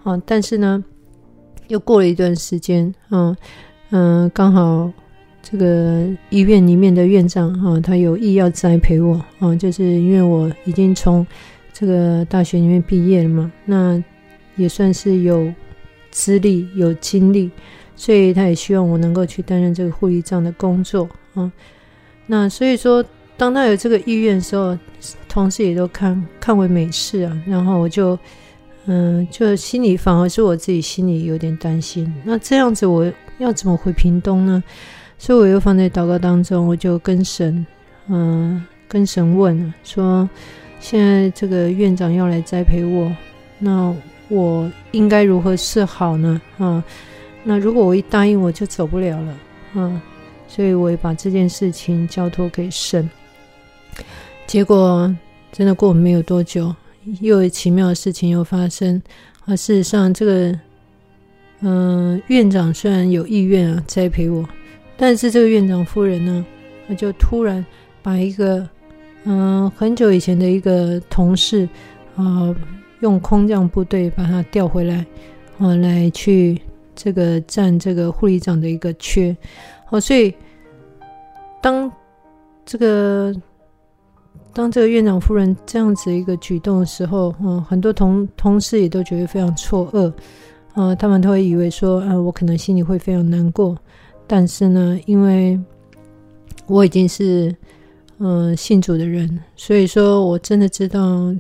[0.03, 0.83] 啊，但是呢，
[1.69, 3.37] 又过了一段时间，嗯
[3.91, 4.91] 嗯，刚好
[5.43, 11.27] 这个医院里面的院长啊，他有意要栽培我，啊，就是因为我已经从
[11.73, 14.03] 这个大学里面毕业了嘛，那
[14.57, 15.53] 也算是有
[16.11, 17.51] 资历、有经历，
[17.97, 21.51] 所以他也希望我能够去担任这个护理长的工作，啊。
[22.27, 23.03] 那所以说，
[23.37, 24.77] 当他有这个意愿的时候，
[25.29, 27.43] 同事也都看看为美事啊。
[27.47, 28.19] 然后我就，
[28.85, 32.13] 嗯，就心里反而是我自己心里有点担心。
[32.25, 34.63] 那这样子我要怎么回屏东呢？
[35.19, 37.67] 所以我又放在祷告当中，我就跟神，
[38.09, 40.29] 嗯，跟神问说：
[40.81, 43.15] 现在这个院长要来栽培我，
[43.59, 43.95] 那
[44.29, 46.41] 我应该如何是好呢？
[46.59, 46.83] 啊，
[47.45, 49.39] 那如果我一答应，我就走不了了，
[49.75, 50.01] 嗯。
[50.51, 53.09] 所以我也把这件事情交托给神，
[54.47, 55.15] 结果
[55.53, 56.75] 真的过没有多久，
[57.21, 59.01] 又有奇妙的事情又发生。
[59.45, 60.59] 啊，事实上，这个
[61.61, 64.43] 嗯、院长虽然有意愿啊栽培我，
[64.99, 66.45] 但是这个院长夫人呢，
[66.87, 67.65] 他就突然
[68.03, 68.69] 把一个
[69.25, 71.69] 嗯、很久以前的一个同事、
[72.17, 72.55] 呃，
[73.01, 75.05] 用空降部队把他调回来，
[75.59, 76.59] 啊、来去
[76.95, 79.37] 这个占这个护理长的一个缺。
[79.91, 80.33] 哦，所以
[81.61, 81.91] 当
[82.65, 83.35] 这个
[84.55, 90.13] 当这个院长夫人这样子一个举动的时候，嗯，很多同同事也都觉得非常错愕，
[90.75, 93.77] 呃，他们都会以为说，啊，我可能心里会非常难过，
[94.29, 95.59] 但是呢，因为
[96.67, 97.53] 我已经是
[98.19, 101.35] 嗯、呃、信主的人，所以说我真的知道。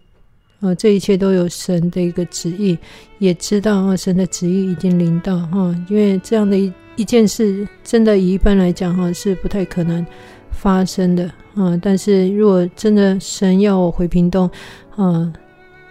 [0.61, 2.77] 呃，这一切都有神的一个旨意，
[3.21, 5.73] 也知道啊，神的旨意已经临到哈。
[5.89, 10.05] 因为这样的一一件事，真的以一般来讲哈是不太可能
[10.51, 11.79] 发生的啊。
[11.81, 14.51] 但是如果真的神要我回屏东
[14.97, 15.33] 啊，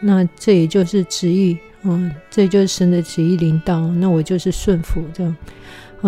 [0.01, 5.33] 那这也就是旨意啊，这就是神的旨意临到，那我就是顺服这样。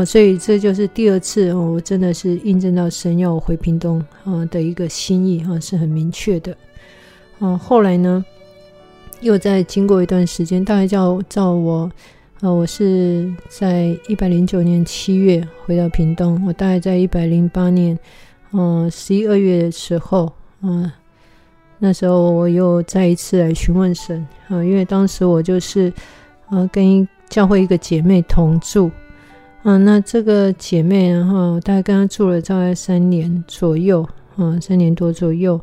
[0.05, 6.55] 所以这就是第二次，我真的是印证到神要我回屏东啊的一个心意啊，是很明确的。
[7.39, 8.23] 啊，后来呢？
[9.21, 11.91] 又在经过一段时间，大概叫照我，
[12.39, 17.99] 呃，我是在一百零九年七月回到屏东，我大概在一百零八年，
[18.53, 20.31] 嗯十一二月的时候，
[20.61, 20.89] 嗯、
[21.79, 25.91] 那时候我又再一次来询问神，啊、因为当时我就是，
[26.49, 28.89] 呃，跟教会一个姐妹同住，
[29.63, 35.59] 嗯、那这个姐妹，然后大概跟她住了大概三年左右，嗯、三年多左右，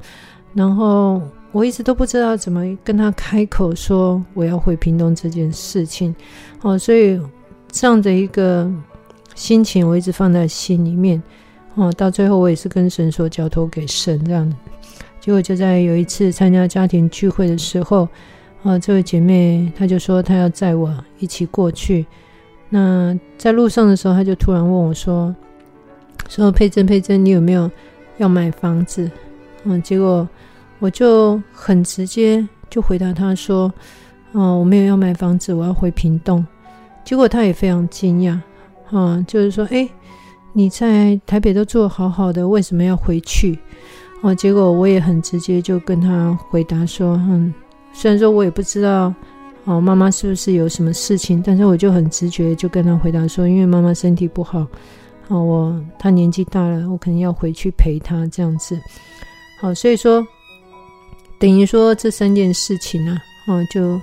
[0.55, 1.21] 然后。
[1.53, 6.15] 我一直都不知道怎么跟她开口说我要回屏东这件事情，
[6.61, 7.19] 哦，所以
[7.73, 8.71] 这样的一个
[9.35, 11.23] 心情我一直放在心里面，
[11.75, 14.53] 哦，到最后我也是跟神说交托给神这样。
[15.19, 18.07] 结果就在有一次参加家庭聚会的时候，
[18.63, 22.05] 啊，这位姐妹她就说她要载我一起过去。
[22.69, 25.35] 那在路上的时候，他就突然问我说
[26.29, 27.71] ：“说佩珍佩珍，你有没有
[28.19, 29.11] 要买房子？”
[29.65, 30.29] 嗯，结果。
[30.79, 33.73] 我就很直接就回答他说
[34.33, 36.47] ：“哦，我没有要买房子，我要回屏东。”
[37.03, 38.39] 结果他也非常惊讶，
[38.95, 39.89] 啊，就是说：“诶，
[40.53, 43.59] 你在台北都做好好的，为什么要回去？”
[44.21, 47.55] 哦，结果我也很直接就跟他回答说：“嗯，
[47.95, 49.15] 虽然说我也不知道
[49.67, 54.67] 哦，妈妈是不是有什么事情，但是我就很直觉就跟他回答说，因为妈妈身体不好，
[55.29, 58.81] 哦，我她年纪大了，我可能要回去陪她这样子。
[59.61, 60.27] 好，所以说。”
[61.39, 64.01] 等于说这三件事情啊，啊，就，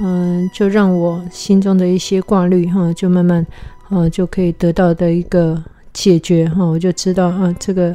[0.00, 3.46] 嗯，就让我心中的一些挂虑哈，就慢慢，
[3.90, 6.64] 啊，就可以得到的一个解决哈。
[6.64, 7.94] 我就知道啊，这个，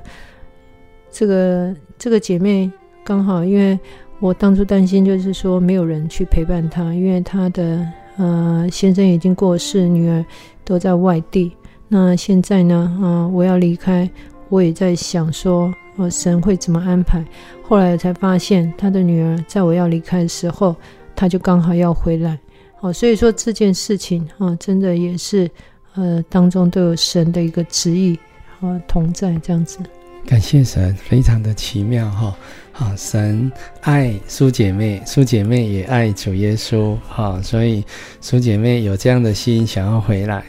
[1.09, 2.71] 这个，这个姐妹
[3.03, 3.79] 刚好，因为
[4.19, 7.85] 我当初担心就是说没有人去陪伴他，因为他的
[8.17, 10.25] 呃先生已经过世，女儿
[10.65, 11.51] 都在外地。
[11.87, 14.09] 那现在呢，呃，我要离开，
[14.49, 17.23] 我也在想说，呃，神会怎么安排？
[17.63, 20.75] 后来才发现，他的女儿在我要离开的时候，
[21.15, 22.37] 他就刚好要回来。
[22.81, 25.49] 哦，所以说这件事情啊，真的也是
[25.93, 28.19] 呃当中都有神的一个旨意
[28.59, 29.79] 和同在这样子。
[30.25, 32.35] 感谢神，非常的奇妙哈。
[32.79, 33.51] 好，神
[33.81, 37.83] 爱苏姐妹，苏姐妹也爱主耶稣哈，所以
[38.21, 40.43] 苏姐妹有这样的心，想要回来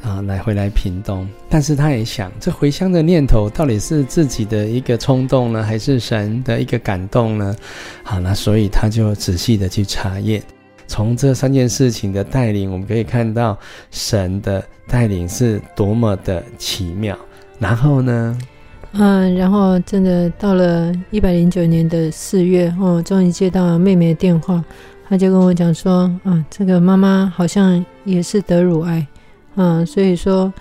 [0.00, 1.28] 啊，来回来屏东。
[1.50, 7.52] 但是她也想，这回乡的念头到底是自己的一个冲动呢，还是神的一个感动呢？
[8.04, 10.40] 好，那所以她就仔细的去查验。
[10.86, 13.58] 从这三件事情的带领，我们可以看到
[13.90, 17.18] 神的带领是多么的奇妙。
[17.58, 18.38] 然后呢，
[18.92, 24.62] 嗯，然后真的到了一百零九年的四月，哦，终于接到妹妹的电话，
[25.08, 29.06] 她就跟我讲说，啊，这个妈妈好像也是得乳癌，
[29.54, 30.52] 啊，所以说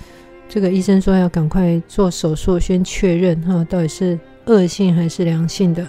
[0.47, 5.85] 这个医生说要赶快做手术，先确认哈，到底是恶性还是良性的。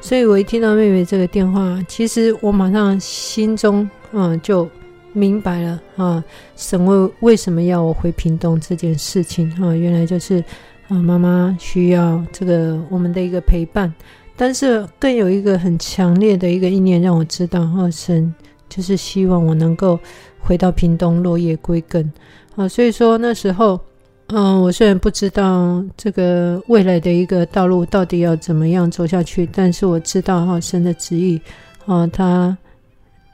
[0.00, 4.68] 所以我一听到妹妹这个电话，其实我马上心中啊就
[5.12, 6.22] 明白了啊，
[6.56, 10.44] 神为为什么要我回屏东这件事情啊，原来就是
[10.88, 13.92] 啊妈妈需要这个我们的一个陪伴，
[14.36, 18.34] 但是更有一个很强烈的一个意念让我知道，哈神
[18.68, 19.98] 就是希望我能够
[20.40, 22.12] 回到屏东落叶归根
[22.56, 23.80] 啊，所以说那时候。
[24.28, 31.38] 嗯，我虽然不知道这个未来的一个道路到底要怎么样走下去，但是我知道哈，神的旨意，
[31.84, 32.56] 啊，它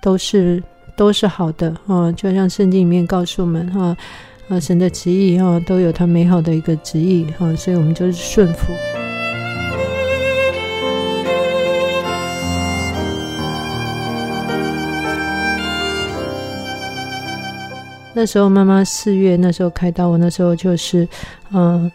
[0.03, 0.61] 都是
[0.97, 3.97] 都是好的啊，就像圣经里面告诉我们哈，
[4.51, 8.73] 啊神的旨意哈都有他美好的一个旨意哈，所以我们就是顺服。
[18.13, 21.07] 那时候妈妈四月那时候开刀，我那时候就是，
[21.53, 21.89] 嗯、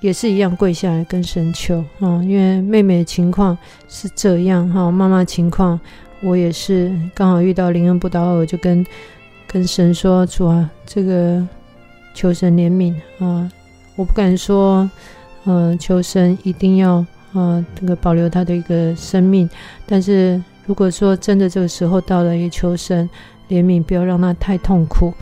[0.00, 3.56] 也是一样跪下来跟神求，嗯、因为妹妹的情况
[3.88, 5.80] 是这样哈，妈妈情况
[6.22, 8.86] 我也是刚好遇到灵恩不倒，我就跟
[9.46, 11.42] 跟神说，主啊，这个
[12.14, 12.94] 求神怜悯
[13.24, 13.50] 啊、
[13.96, 14.88] 我不敢说，
[15.44, 19.48] 嗯、呃，求神一定要、呃，这个保留他的一个生命，
[19.86, 23.08] 但是如果说真的这个时候到了，也求神
[23.48, 25.12] 怜悯，不要让他太痛苦。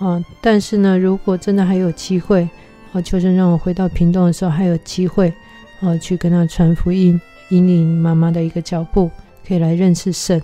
[0.00, 0.22] 啊！
[0.40, 2.46] 但是呢，如果真的还有机会，
[2.92, 5.32] 啊，求神让我回到屏东的时候还有机会，
[5.80, 7.18] 啊，去跟他传福音，
[7.50, 9.08] 引领妈妈的一个脚步，
[9.46, 10.42] 可以来认识神，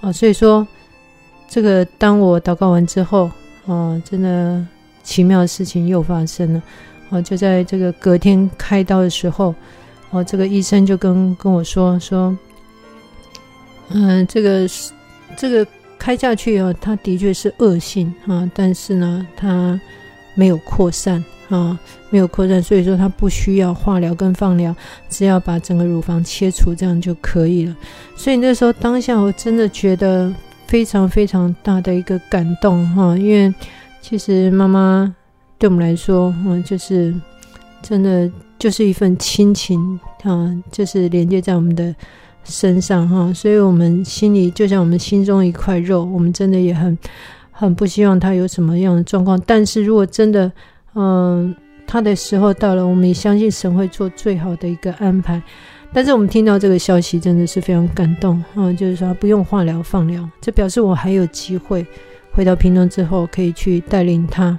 [0.00, 0.66] 啊，所以说，
[1.46, 3.30] 这个当我祷告完之后，
[3.66, 4.66] 啊，真的
[5.08, 6.62] 奇妙的事情又发生了，
[7.08, 9.54] 哦，就在这个隔天开刀的时候，
[10.10, 12.36] 哦，这个医生就跟跟我说说，
[13.88, 14.92] 嗯，这个是
[15.36, 15.66] 这个。
[16.00, 19.78] 开下去以后，它的确是恶性啊，但是呢，它
[20.36, 21.76] 没有扩散啊，
[22.08, 24.72] 没有扩散，所以说它不需要化疗跟放疗，
[25.10, 27.76] 只要把整个乳房切除，这样就可以了。
[28.16, 30.32] 所以那时候当下，我真的觉得
[30.68, 33.52] 非常非常大的一个感动哈，因为
[34.08, 35.14] 其实妈妈
[35.58, 37.14] 对我们来说，嗯，就是
[37.82, 41.94] 真的就是一份亲情啊，就是连接在我们的。
[42.44, 46.96] 身上哈，所以我们心里就像我们心中一块肉，我们真的也很
[47.50, 49.38] 很不希望他有什么样的状况。
[49.44, 50.50] 但是如果真的，
[50.94, 51.54] 嗯，
[51.86, 55.42] 他的时候到了，我们也相信神会做最好的一个安排。
[55.92, 58.74] 但是我们听到这个消息，真的是非常感动嗯！
[58.74, 61.86] 就是说不用化疗放疗，这表示我还有机会
[62.32, 64.58] 回到屏东之后可以去带领他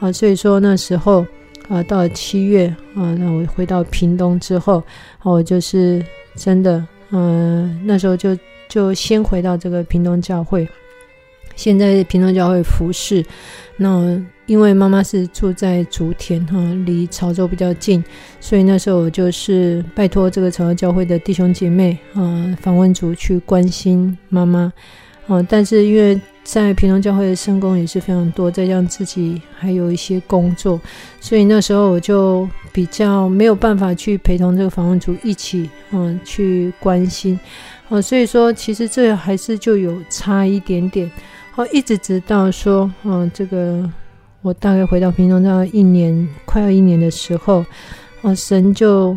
[0.00, 0.10] 啊。
[0.12, 1.26] 所以说那时候
[1.68, 4.82] 啊，到了七月啊，那我回到屏东之后，
[5.22, 6.04] 我就是
[6.34, 6.86] 真的。
[7.10, 8.36] 嗯，那时候就
[8.68, 10.68] 就先回到这个屏东教会，
[11.56, 13.24] 现在屏东教会服侍。
[13.78, 18.04] 那因为妈妈是住在竹田哈，离潮州比较近，
[18.40, 24.70] 所以那时候我就是拜托这个潮州教会的弟兄姐妹啊，访问组去关心妈妈。
[25.28, 26.20] 哦，但是因为
[26.50, 30.80] 在屏东教会的圣工也是非常多，再加上自己还有一些工作，
[31.20, 37.38] 所以那时候我就比较没有办法去陪同这个访问组一起，嗯，去关心，
[37.90, 41.10] 啊，所以说其实这还是就有差一点点，
[41.54, 43.86] 哦，一直直到说，嗯，这个
[44.40, 47.62] 我大概回到平东大概一年，快要一年的时候，
[48.22, 49.14] 啊，神就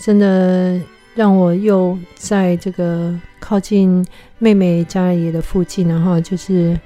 [0.00, 0.80] 真的。
[1.14, 4.04] 让我又在这个靠近
[4.38, 6.78] 妹妹家里的附近，然后就是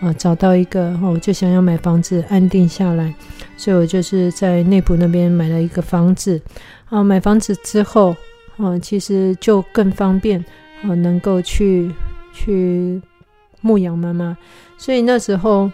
[0.00, 3.14] 啊找到一个，我就想要买房子安定下来，
[3.56, 6.40] 所以我就是在内部那边买了一个房子。
[6.90, 8.16] 啊，买房子之后，
[8.56, 10.42] 啊，其实就更方便，
[10.82, 11.90] 啊，能够去
[12.32, 13.00] 去
[13.60, 14.36] 牧养妈妈，
[14.78, 15.70] 所以那时候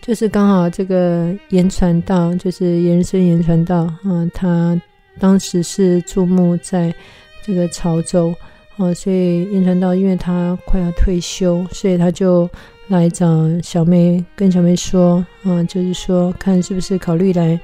[0.00, 4.80] 就是刚好这个言传道，就是严生严传道啊，他
[5.18, 6.94] 当时是驻牧在
[7.42, 8.32] 这个潮州。
[8.78, 12.48] 啊，所以严传道因为他快要退休，所以他就
[12.88, 13.26] 来找
[13.62, 17.58] 小妹，跟小妹说啊，就是说看是不是考虑来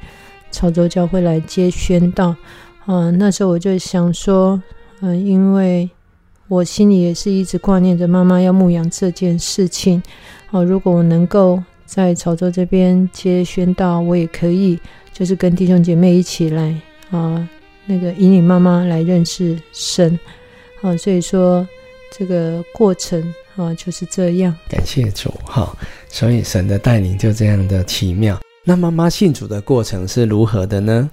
[0.50, 2.36] 潮州教会来接宣道
[2.84, 3.10] 啊。
[3.10, 4.62] 那时候我就想说，
[5.00, 5.88] 嗯、因为
[6.46, 10.02] 我心里也是一直挂念着妈妈要牧养这件事情。
[10.50, 14.78] 哦、啊，如果我能够在潮州这边接宣道，我也可以，
[15.12, 16.74] 就是跟弟兄姐妹一起来
[17.10, 17.48] 啊，
[17.86, 20.18] 那个引领妈妈来认识神。
[20.80, 21.66] 啊，所以说
[22.16, 23.22] 这个过程
[23.56, 24.54] 啊就是这样。
[24.68, 25.76] 感谢主哈，
[26.08, 28.38] 所以神的带领就这样的奇妙。
[28.64, 31.10] 那妈妈信主的过程是如何的呢？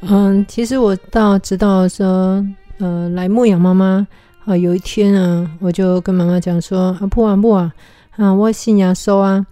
[0.00, 2.44] 嗯，其实我到知道说，
[2.78, 4.06] 呃，来牧养妈妈。
[4.44, 7.72] 啊，有一天啊，我就跟妈妈讲说：“啊，不啊不啊，
[8.16, 9.44] 啊，我信耶稣啊，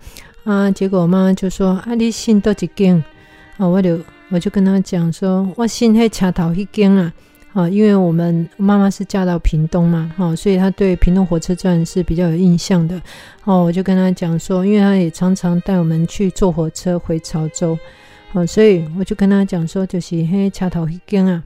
[0.44, 3.02] 啊，结果我妈妈就说：啊，你信多几间？
[3.56, 3.98] 啊，我就
[4.28, 7.12] 我就跟她讲说：我信迄车头一间啊，
[7.54, 13.00] 啊，因为我们妈妈是嫁到屏东嘛，哈、所以她对屏东火车站是比较有印象的。
[13.44, 17.78] 哦、我就跟她讲说，因为她也常常带我们去坐火车回潮州，
[18.32, 21.42] 啊，所以我就跟她讲说，就是迄车头一间啊。”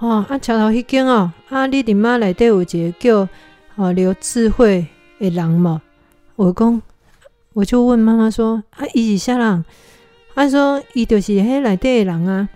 [0.00, 3.28] 哦，啊，桥头迄间哦，啊，你的妈内底有一个叫
[3.76, 4.84] 哦刘智慧
[5.20, 5.80] 的人嘛？
[6.34, 6.82] 我讲，
[7.52, 9.64] 我就问妈妈说，啊，伊是啥人？
[10.34, 12.48] 她说，伊就是迄内底的人啊。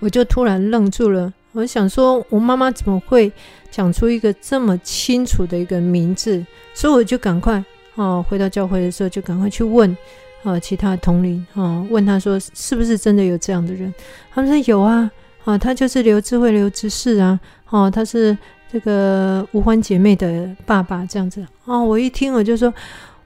[0.00, 3.32] 我就突然愣住了，我想说，我妈妈怎么会
[3.70, 6.44] 讲出一个这么清楚的一个名字？
[6.74, 9.96] 所以我就赶快哦，回到教会的时候就赶快去问
[10.42, 13.92] 哦，其他同龄哦，问他说，是不是真的有这样的人？
[14.32, 15.10] 他们说有啊。
[15.44, 17.38] 啊，他就是刘智慧、刘执事啊！
[17.70, 18.36] 哦，他是
[18.68, 21.46] 这个吴欢姐妹的爸爸，这样子。
[21.66, 22.74] 哦，我一听我就说，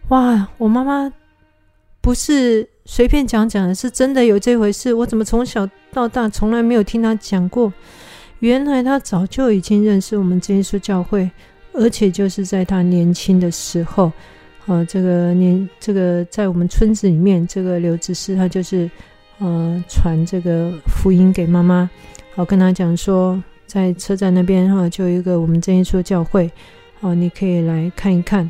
[0.09, 1.11] 哇，我妈妈
[2.03, 4.93] 不是随便讲讲的，是真的有这回事。
[4.93, 7.73] 我怎么从小到大从来没有听他讲过？
[8.41, 11.31] 原来他早就已经认识我们真耶稣教会，
[11.73, 14.13] 而且就是在他年轻的时候，
[14.67, 18.91] 啊，这个年这个在我们村子里面，这个刘执事他就是。
[19.43, 21.89] 呃，传这个福音给妈妈，
[22.35, 26.51] 好跟他讲说，在车站那边哈，就有一个我们真耶稣教会，
[27.01, 28.45] 哦，你可以来看一看，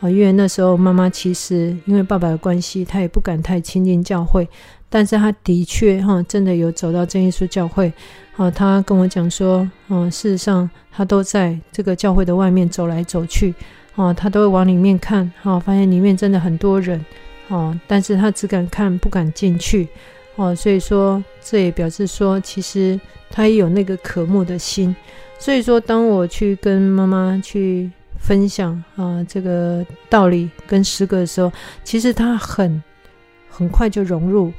[0.00, 4.46] 啊，因为那时候妈妈其实因为爸爸的关系，她也不敢太亲近教会，
[4.94, 7.92] 但是他的确哈，真的有走到真耶稣教会，
[8.36, 13.52] 啊，他跟我讲说，啊，事实上他都在这个教会的外面走来走去，
[13.96, 17.04] 啊，他都会往里面看，哈，发现里面真的很多人，
[17.48, 19.88] 啊，但是他只敢看，不敢进去。
[20.36, 23.00] 哦，所以说这也表示说，其实
[23.32, 24.94] 他也有那个渴慕的心。
[25.40, 27.90] 所以说，当我去跟妈妈去
[28.20, 32.80] 分享啊、这个道理跟诗歌的时候，其实他很
[33.50, 34.52] 很快就融入，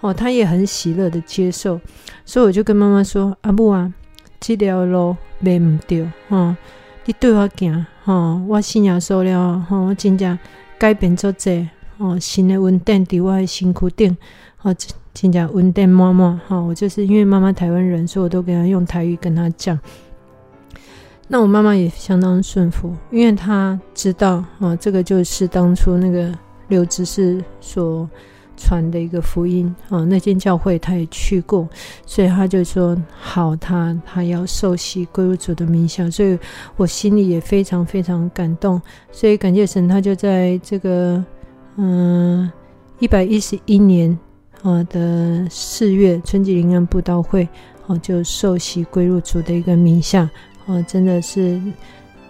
[0.00, 1.80] 哦，他也很喜乐的接受。
[2.24, 3.92] 所以我就跟妈妈说：“阿母啊，
[4.38, 6.56] 这条路没唔对，哈、哦，
[7.04, 10.38] 你对我讲，哈、哦，我信耶稣了，哈、哦，我真正
[10.78, 11.66] 改变做这，
[11.98, 14.16] 哦，新的稳定在我的身躯顶，
[14.62, 14.74] 哦。”
[15.12, 19.76] 真正稳定妈妈哈，我就是因为妈妈台湾人，所以我都给她用台语跟她讲。
[21.26, 26.32] 那我妈妈也相当顺服，因为她知道哦，这个就是当初那个
[26.68, 28.08] 刘执事所
[28.60, 31.66] 传的一个福音啊，那间教会他也去过，
[32.04, 36.38] 所以他就说好，他他要受洗归入主的名下，所以
[36.76, 38.80] 我心里也非常非常感动，
[39.10, 41.24] 所以感谢神，他就在这个
[41.76, 42.50] 嗯
[42.98, 44.16] 一百一十一年。
[44.62, 47.48] 啊的四月春季灵恩布道会，
[47.86, 50.28] 哦，就受洗归入主的一个名下，
[50.66, 51.58] 啊，真的是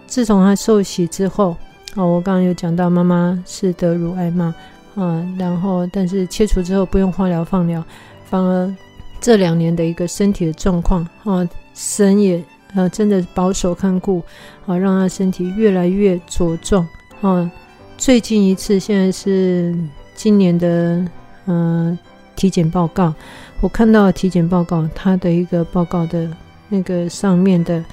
[0.07, 1.57] 自从他受洗之后，
[1.93, 4.55] 啊，我刚刚有讲到妈妈是得乳癌嘛，
[4.95, 7.83] 啊，然后但是切除之后不用化疗放疗，
[8.25, 8.75] 反而
[9.19, 12.43] 这两年的一个身体的状况，啊，神也
[12.75, 14.21] 呃真的保守看顾，
[14.65, 16.87] 啊，让他身体越来越茁壮，
[17.21, 17.49] 啊，
[17.97, 19.75] 最近一次现在是
[20.15, 21.05] 今年的
[21.45, 21.97] 嗯。
[22.33, 23.13] 体检报告，
[23.59, 26.27] 我看到体检报告，他的一个报告的
[26.69, 27.83] 那个上面的，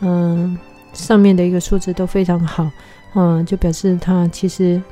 [0.00, 0.58] 嗯，
[0.92, 2.68] 上面的一个数字都非常好，
[3.14, 4.82] 嗯，就表示他其实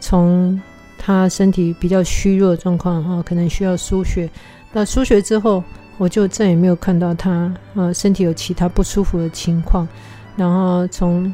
[0.00, 0.60] 从
[1.02, 4.28] 他身体比较虚弱的状况啊，可能需要输血。
[4.70, 5.64] 那输血之后，
[5.96, 9.88] 我就再也没有看到他呃身体有其他不舒服的情况。
[10.36, 11.32] 然后从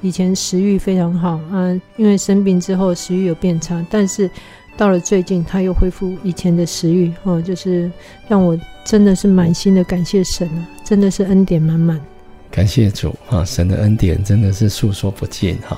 [0.00, 4.30] 以前食欲非常好啊，因为生病之后食欲有变差，但是。
[4.76, 7.90] 到了最近，他又恢复以前的食欲，哦，就是
[8.28, 12.00] 让我真的是满心的感谢神啊，真的是恩典满满。
[12.48, 13.44] 感谢主啊！
[13.44, 15.76] 神的恩典真的是诉说不尽哈。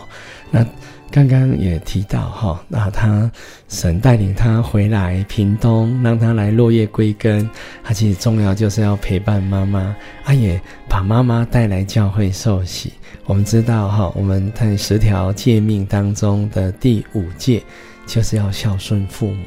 [0.51, 0.63] 那
[1.11, 3.31] 刚刚也提到哈，那他
[3.69, 7.49] 神带领他回来屏东，让他来落叶归根。
[7.83, 9.95] 他其实重要就是要陪伴妈妈，
[10.25, 12.93] 他也把妈妈带来教会受洗。
[13.27, 17.63] 我们知道哈，我们在十条诫命当中的第五戒
[18.07, 19.45] 就是要孝顺父母。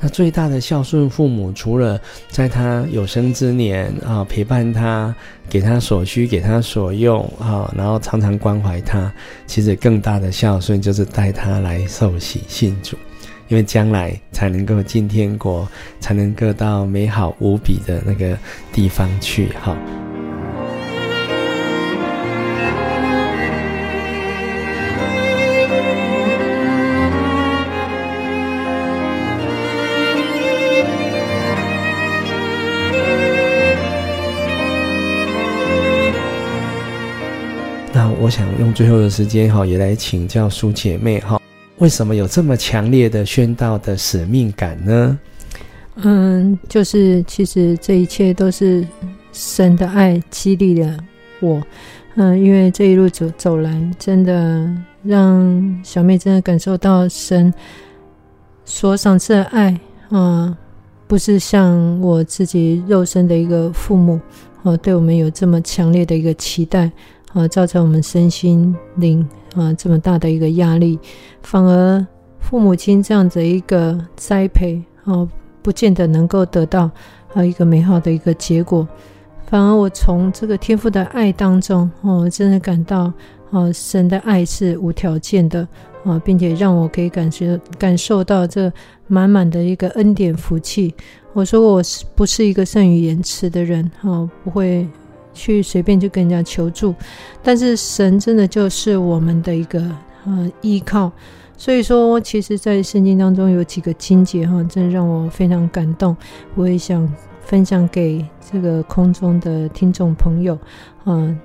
[0.00, 5.12] 那最大的孝顺父母，除了在他有生之年啊陪伴他，
[5.48, 9.12] 给他所需，给他所用啊，然后常常关怀他，
[9.46, 12.96] 其实更大的孝顺就是带他来受洗信主，
[13.48, 15.68] 因为将来才能够进天国，
[15.98, 18.38] 才能够到美好无比的那个
[18.72, 19.76] 地方去哈。
[38.20, 41.40] 我想用最后的时间哈，也来请教苏姐妹哈，
[41.78, 45.18] 为什么有这么强烈的宣道的使命感呢？
[46.02, 48.84] 嗯，就是其实这一切都是
[49.32, 50.98] 神的爱激励了
[51.40, 51.62] 我。
[52.16, 54.68] 嗯，因为这一路走走来，真的
[55.04, 57.54] 让小妹真的感受到神
[58.64, 59.78] 所赏赐的爱
[60.10, 60.56] 啊，
[61.06, 64.20] 不是像我自己肉身的一个父母
[64.62, 66.90] 哦，对我们有这么强烈的一个期待。
[67.38, 69.24] 啊，造成我们身心灵
[69.54, 70.98] 啊这么大的一个压力，
[71.40, 72.04] 反而
[72.40, 75.24] 父母亲这样子一个栽培啊，
[75.62, 76.90] 不见得能够得到
[77.32, 78.86] 啊一个美好的一个结果。
[79.46, 83.12] 反而我从这个天父的爱当中，哦，真的感到
[83.52, 85.66] 啊，神的爱是无条件的
[86.04, 88.72] 啊，并且让我可以感觉感受到这
[89.06, 90.92] 满满的一个恩典福气。
[91.34, 94.28] 我说我是不是一个善于言辞的人啊？
[94.42, 94.88] 不会。
[95.38, 96.92] 去随便就跟人家求助，
[97.40, 99.80] 但是神真的就是我们的一个
[100.26, 101.12] 呃依靠，
[101.56, 106.16] 所以说其实，在圣经当中有几个经节哈，真的让我非常感动，
[106.56, 107.08] 我也想
[107.40, 110.58] 分享给这个空中的听众朋友
[111.04, 111.36] 啊。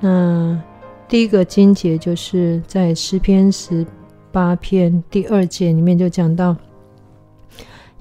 [0.00, 0.60] 那
[1.08, 3.86] 第一个经节就是在诗篇十
[4.32, 6.56] 八篇第二节里面就讲到，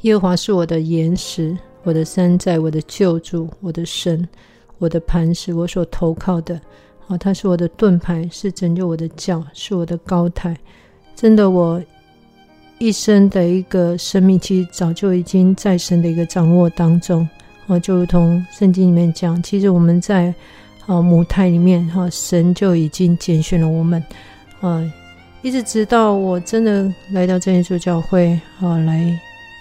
[0.01, 4.27] 耶和华是我的岩石，我的山寨，我的救助，我的神。
[4.80, 6.59] 我的磐石，我所投靠的，
[7.07, 10.57] 啊，他是我的盾牌，是拯救我的脚，是我的高台。
[11.15, 11.82] 真的，我
[12.77, 17.27] 一生的一个生命，其实早就已经在神的一个掌握当中。
[17.67, 20.34] 啊，就如同圣经里面讲，其实我们在
[20.88, 24.03] 啊母胎里面，哈，神就已经拣选了我们。
[24.61, 24.82] 啊，
[25.41, 29.13] 一直直到我真的来到真耶稣教会，啊，来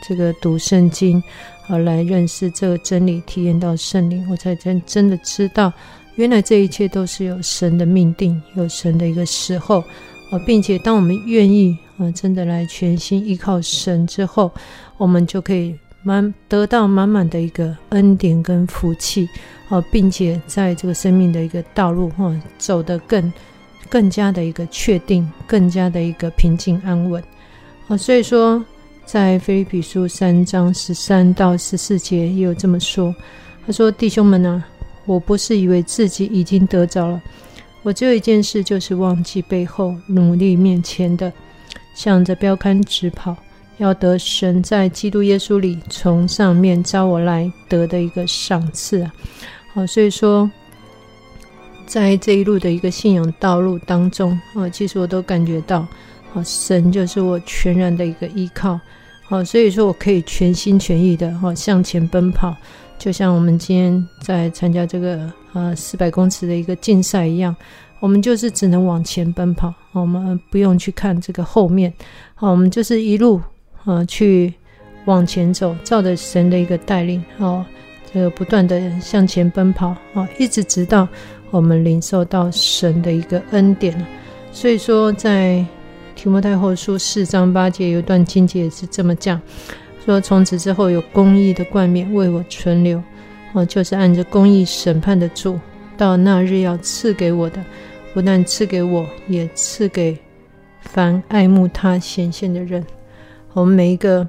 [0.07, 1.23] 这个读圣经。
[1.69, 5.73] 而来认识这个真理，体验到圣灵，我才真真的知道，
[6.17, 9.81] 原来这一切都是有神的命定，有神的一个时候
[10.31, 14.51] 啊，并且当我们愿意啊，真的来全心依靠神之后，
[14.97, 19.29] 我们就可以满得到满满的一个恩典跟福气
[19.69, 23.33] 啊，并且在这个生命的一个道路哈，走得更
[23.91, 27.23] 更加的一个确定，更加的一个平静安稳
[27.89, 28.65] 啊，所以说。
[29.09, 33.15] 在腓立比书三章十三到十四节也有这么说，
[33.67, 34.63] 他说：“弟兄们啊，
[35.07, 37.23] 我不是以为自己已经得着了，
[37.83, 41.33] 我只有一件事，就是忘记背后，努力面前的，
[41.95, 43.35] 向着标杆直跑，
[43.79, 49.15] 要得神在基督耶稣里从上面召我来得的一个赏赐啊！
[49.73, 50.51] 好，所以说，
[51.87, 55.79] 在这一路的一个信仰道路当中啊，其实我都感觉到，
[56.35, 58.79] 啊，神就是我全然的一个依靠。”
[59.31, 62.57] 好，所以说我可以全心全意的哈向前奔跑，
[62.99, 67.55] 就像我们今天在参加这个呃四百公尺的一个竞赛一样，
[68.01, 71.93] 我们就是只能往前奔跑，我们不用去看这个后面，
[72.35, 73.39] 好，我们就是一路
[73.85, 74.55] 啊去
[75.05, 77.63] 往前走，照着神的一个带领，哦，
[78.11, 81.07] 这个不断的向前奔跑，啊，一直直到
[81.51, 83.95] 我们领受到神的一个恩典。
[84.53, 85.63] 所以说在。
[86.19, 89.41] 提摩太后书四章八节有一段经节是这么讲：
[90.05, 93.01] 说从此之后有公义的冠冕为我存留，
[93.53, 95.57] 哦，就是按着公义审判的主，
[95.97, 97.65] 到那日要赐给我的，
[98.13, 100.19] 不但赐给我，也赐给
[100.81, 102.85] 凡爱慕他显现的人。
[103.53, 104.27] 我们每一个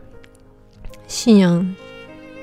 [1.07, 1.75] 信仰，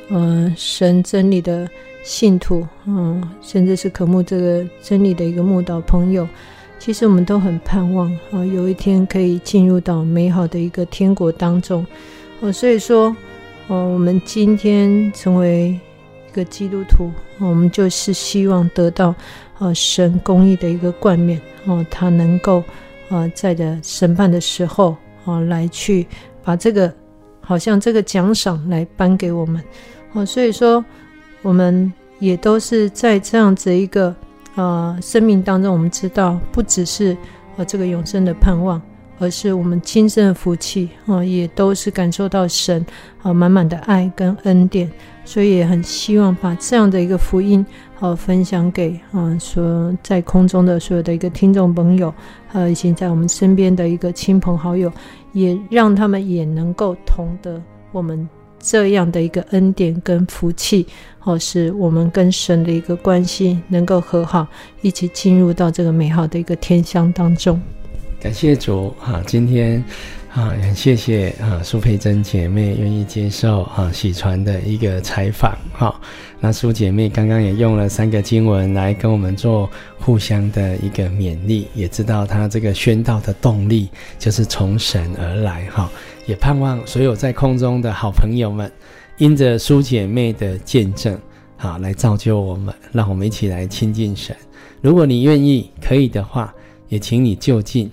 [0.08, 1.70] 嗯、呃，神真理的
[2.02, 6.26] 信徒，嗯，甚至是渴慕这个真理的一个慕道朋友。
[6.86, 11.84] 其实我们都很盼望啊，有一天可以进入到美好的一个天国当中。
[12.38, 13.06] 哦，所以说，
[13.66, 15.76] 哦，我们今天成为
[16.30, 17.10] 一个基督徒，
[17.40, 19.12] 我们就是希望得到
[19.58, 22.62] 呃神公义的一个冠冕哦，他能够
[23.08, 26.06] 呃在的审判的时候啊、来去
[26.44, 26.94] 把这个
[27.40, 29.60] 好像这个奖赏来颁给我们
[30.12, 30.84] 哦，所以说
[31.42, 34.14] 我们也都是在这样子一个
[34.56, 37.16] 呃生命当中，我们知道不只是
[37.56, 38.82] 呃这个永生的盼望。
[39.18, 42.84] 而是我们亲生的福气啊，也都是感受到神
[43.22, 44.92] 啊满满的爱跟恩典，
[45.24, 47.64] 所以也很希望把这样的一个福音
[47.98, 52.12] 啊分享给啊说在空中的所有的一个听众朋友，
[52.52, 54.92] 呃，以及在我们身边的一个亲朋好友，
[55.32, 57.58] 也让他们也能够同得
[57.92, 58.28] 我们
[58.68, 60.84] 这样的一个恩典跟福气，
[61.20, 64.44] 或是我们跟神的一个关系能够和好，
[64.82, 67.62] 一起进入到这个美好的一个天乡当中。
[68.20, 69.22] 感谢主啊！
[69.24, 69.84] 今天
[70.32, 76.00] 啊，很谢谢啊苏佩珍姐妹愿意接受啊喜传的一个采访哈。
[76.40, 83.88] 那苏姐妹刚刚也用了三个经文来跟我们做互相的一个勉励，也知道她这个宣道的动力
[84.18, 85.88] 就是从神而来哈。
[86.26, 88.70] 也盼望所有在空中的好朋友们，
[89.16, 91.18] 因着苏姐妹的见证，
[91.56, 94.36] 好来造就我们，让我们一起来亲近神。
[94.82, 96.54] 如果你愿意，可以的话，
[96.88, 97.90] 也请你就近。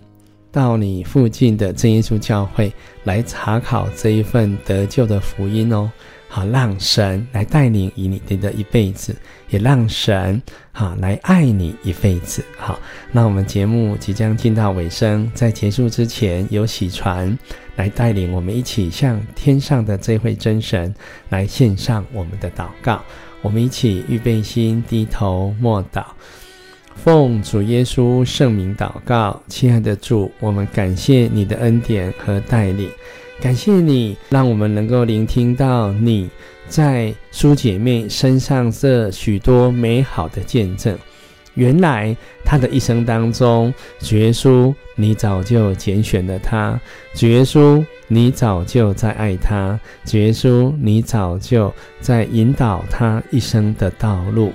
[0.52, 2.72] 到你附近的真耶稣教会
[3.06, 5.90] 来查考这一份得救的福音哦，
[6.36, 9.16] 好，让神来带领你你的一辈子，
[9.52, 12.44] 也让神好来爱你一辈子。
[12.58, 12.80] 好，
[13.12, 17.38] 那我们节目即将进到尾声，在结束之前，有喜传
[17.76, 20.92] 来带领我们一起向天上的这位真神
[21.30, 23.04] 来献上我们的祷告，
[23.44, 26.04] 我们一起预备心，低头默祷。
[26.96, 32.90] 奉主耶稣圣名祷告，亲爱的主，我们感谢你的恩典和带领，
[33.44, 36.30] 感谢你让我们能够聆听到你
[36.70, 40.98] 在苏姐妹身上这许多美好的见证。
[41.56, 42.16] 原来
[42.46, 46.80] 她的一生当中，主耶稣你早就拣选了她，
[47.16, 51.70] 主耶稣你早就在爱她，主耶稣你早就
[52.00, 54.54] 在引导她一生的道路。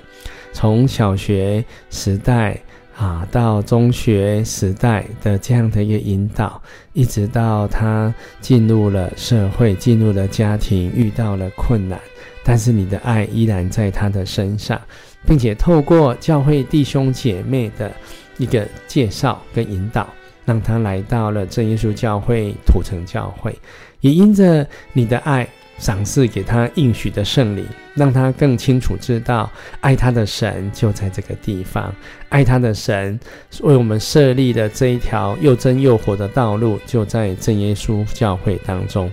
[0.50, 2.58] 从小学时代
[2.98, 6.60] 啊，到中学时代的这样的一个引导，
[6.94, 11.96] 一直到他进入了社会，进入了家庭，遇到了困难，
[12.42, 14.80] 但是你的爱依然在他的身上，
[15.24, 17.92] 并且透过教会弟兄姐妹的
[18.36, 20.04] 一个介绍跟引导，
[20.44, 23.56] 让他来到了正耶稣教会土城教会，
[24.00, 25.48] 也因着你的爱。
[25.78, 27.64] 赏赐给他应许的圣灵，
[27.94, 29.50] 让他更清楚知道，
[29.80, 31.94] 爱他的神就在这个地方，
[32.28, 33.18] 爱他的神
[33.62, 39.10] 为我们设立的这一条又真又活的道路，就在正耶稣教会当中，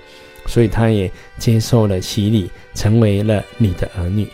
[0.48, 4.28] 所以他也接受了洗礼，成为了你的儿女。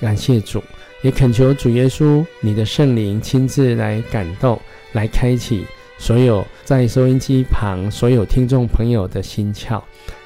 [0.00, 0.62] 感谢主，
[1.02, 4.60] 也恳求主耶稣，你的圣灵亲自来感动，
[4.92, 5.64] 来开启
[6.04, 9.80] 所有在收音机旁所有听众朋友的心窍。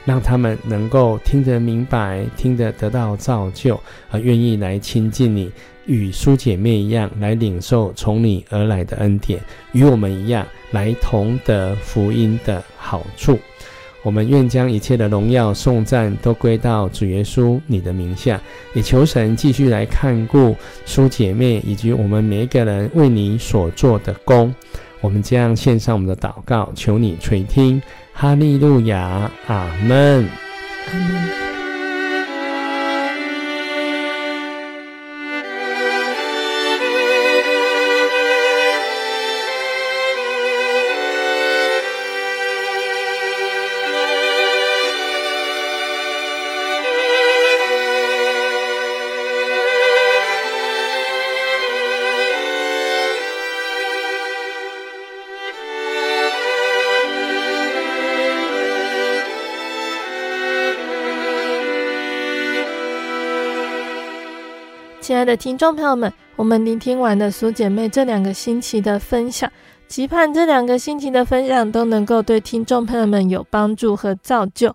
[0.05, 5.53] 让他们能够听得明白，听得得到造就，而愿意来亲近你，
[5.87, 9.39] 与苏姐妹一样来领受从你而来的恩典，
[9.70, 13.39] 与我们一样来同得福音的好处。
[14.03, 18.41] 我们愿将一切的荣耀颂赞都归到主耶稣你的名下，
[18.74, 24.53] 也求神继续来看顾苏姐妹以及我们每一个人为你所做的工。
[25.01, 27.80] 我们将献上我们的祷告，求你垂听。
[28.12, 30.28] 哈利路亚，阿门。
[30.90, 31.38] 阿门。
[65.29, 69.53] 的听众朋友们，我们聆听完了苏姐妹这两个星期的分享，
[69.87, 74.74] 期盼这两个星期的分享都能够对听众朋友们有帮助和造就。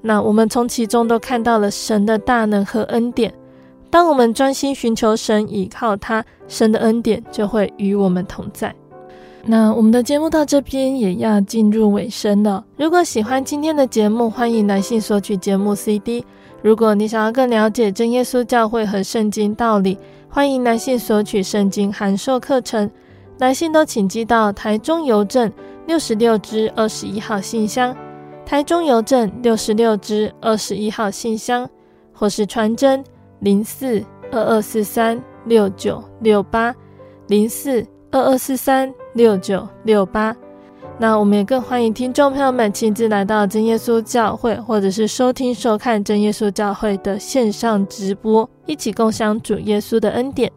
[0.00, 3.30] 那我们从其中都看到了神的大能和恩典。
[3.90, 8.74] 当我们专心寻求神，倚靠他，神的恩典就会与我们同在。
[9.44, 12.64] 那我们的节目到这边也要进入尾声了。
[12.78, 16.24] 如果喜欢今天的节目，欢迎来信索取节目 CD。
[16.62, 19.98] 如果你想要更了解真耶稣教会和圣经道理，
[20.28, 22.90] 欢迎来信索取圣经函授课程。
[23.38, 25.50] 来信都请寄到台中邮政
[25.86, 27.96] 六十六支二十一号信箱，
[28.44, 31.66] 台中邮政六十六支二十一号信箱，
[32.12, 33.02] 或是传真
[33.38, 36.74] 零四二二四三六九六八
[37.28, 40.36] 零四二二四三六九六八。
[41.00, 50.52] 那我们也更欢迎听众朋友们亲自来到真耶稣教会，或者是收听收看真耶稣教会的线上直播，一起共享主耶稣的恩典。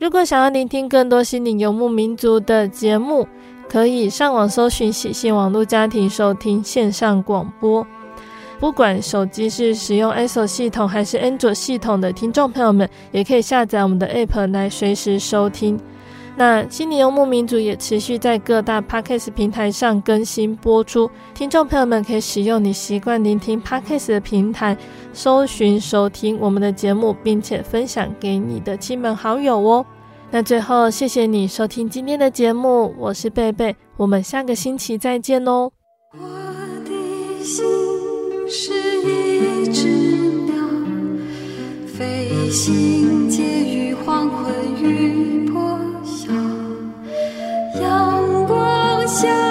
[0.00, 3.24] 如果想要聆听更多心灵游牧民族的节目，
[3.68, 7.86] 可以上网搜寻喜信网络家庭收听线上广播。
[8.58, 15.78] 不管手机是使用 iOS 系统还是安卓系统的听众朋友们，也可以下载我们的 App 来随时收听。
[16.38, 24.78] 那心灵游牧民族也持续在各大 Podcast 平台上更新播出，听众朋友们可以使用你习惯聆听 Podcast 的平台，
[25.12, 29.84] 搜寻收听我们的节目，并且分享给你的亲朋好友哦。
[30.30, 35.72] 那最后，谢谢你收听今天的节目，我是贝贝，我们下个星期再见哦。
[36.12, 36.20] 我
[36.84, 37.64] 的心
[38.48, 38.72] 是
[39.02, 39.88] 一只
[40.46, 40.54] 鸟，
[41.88, 43.77] 飞行介于
[49.20, 49.47] 地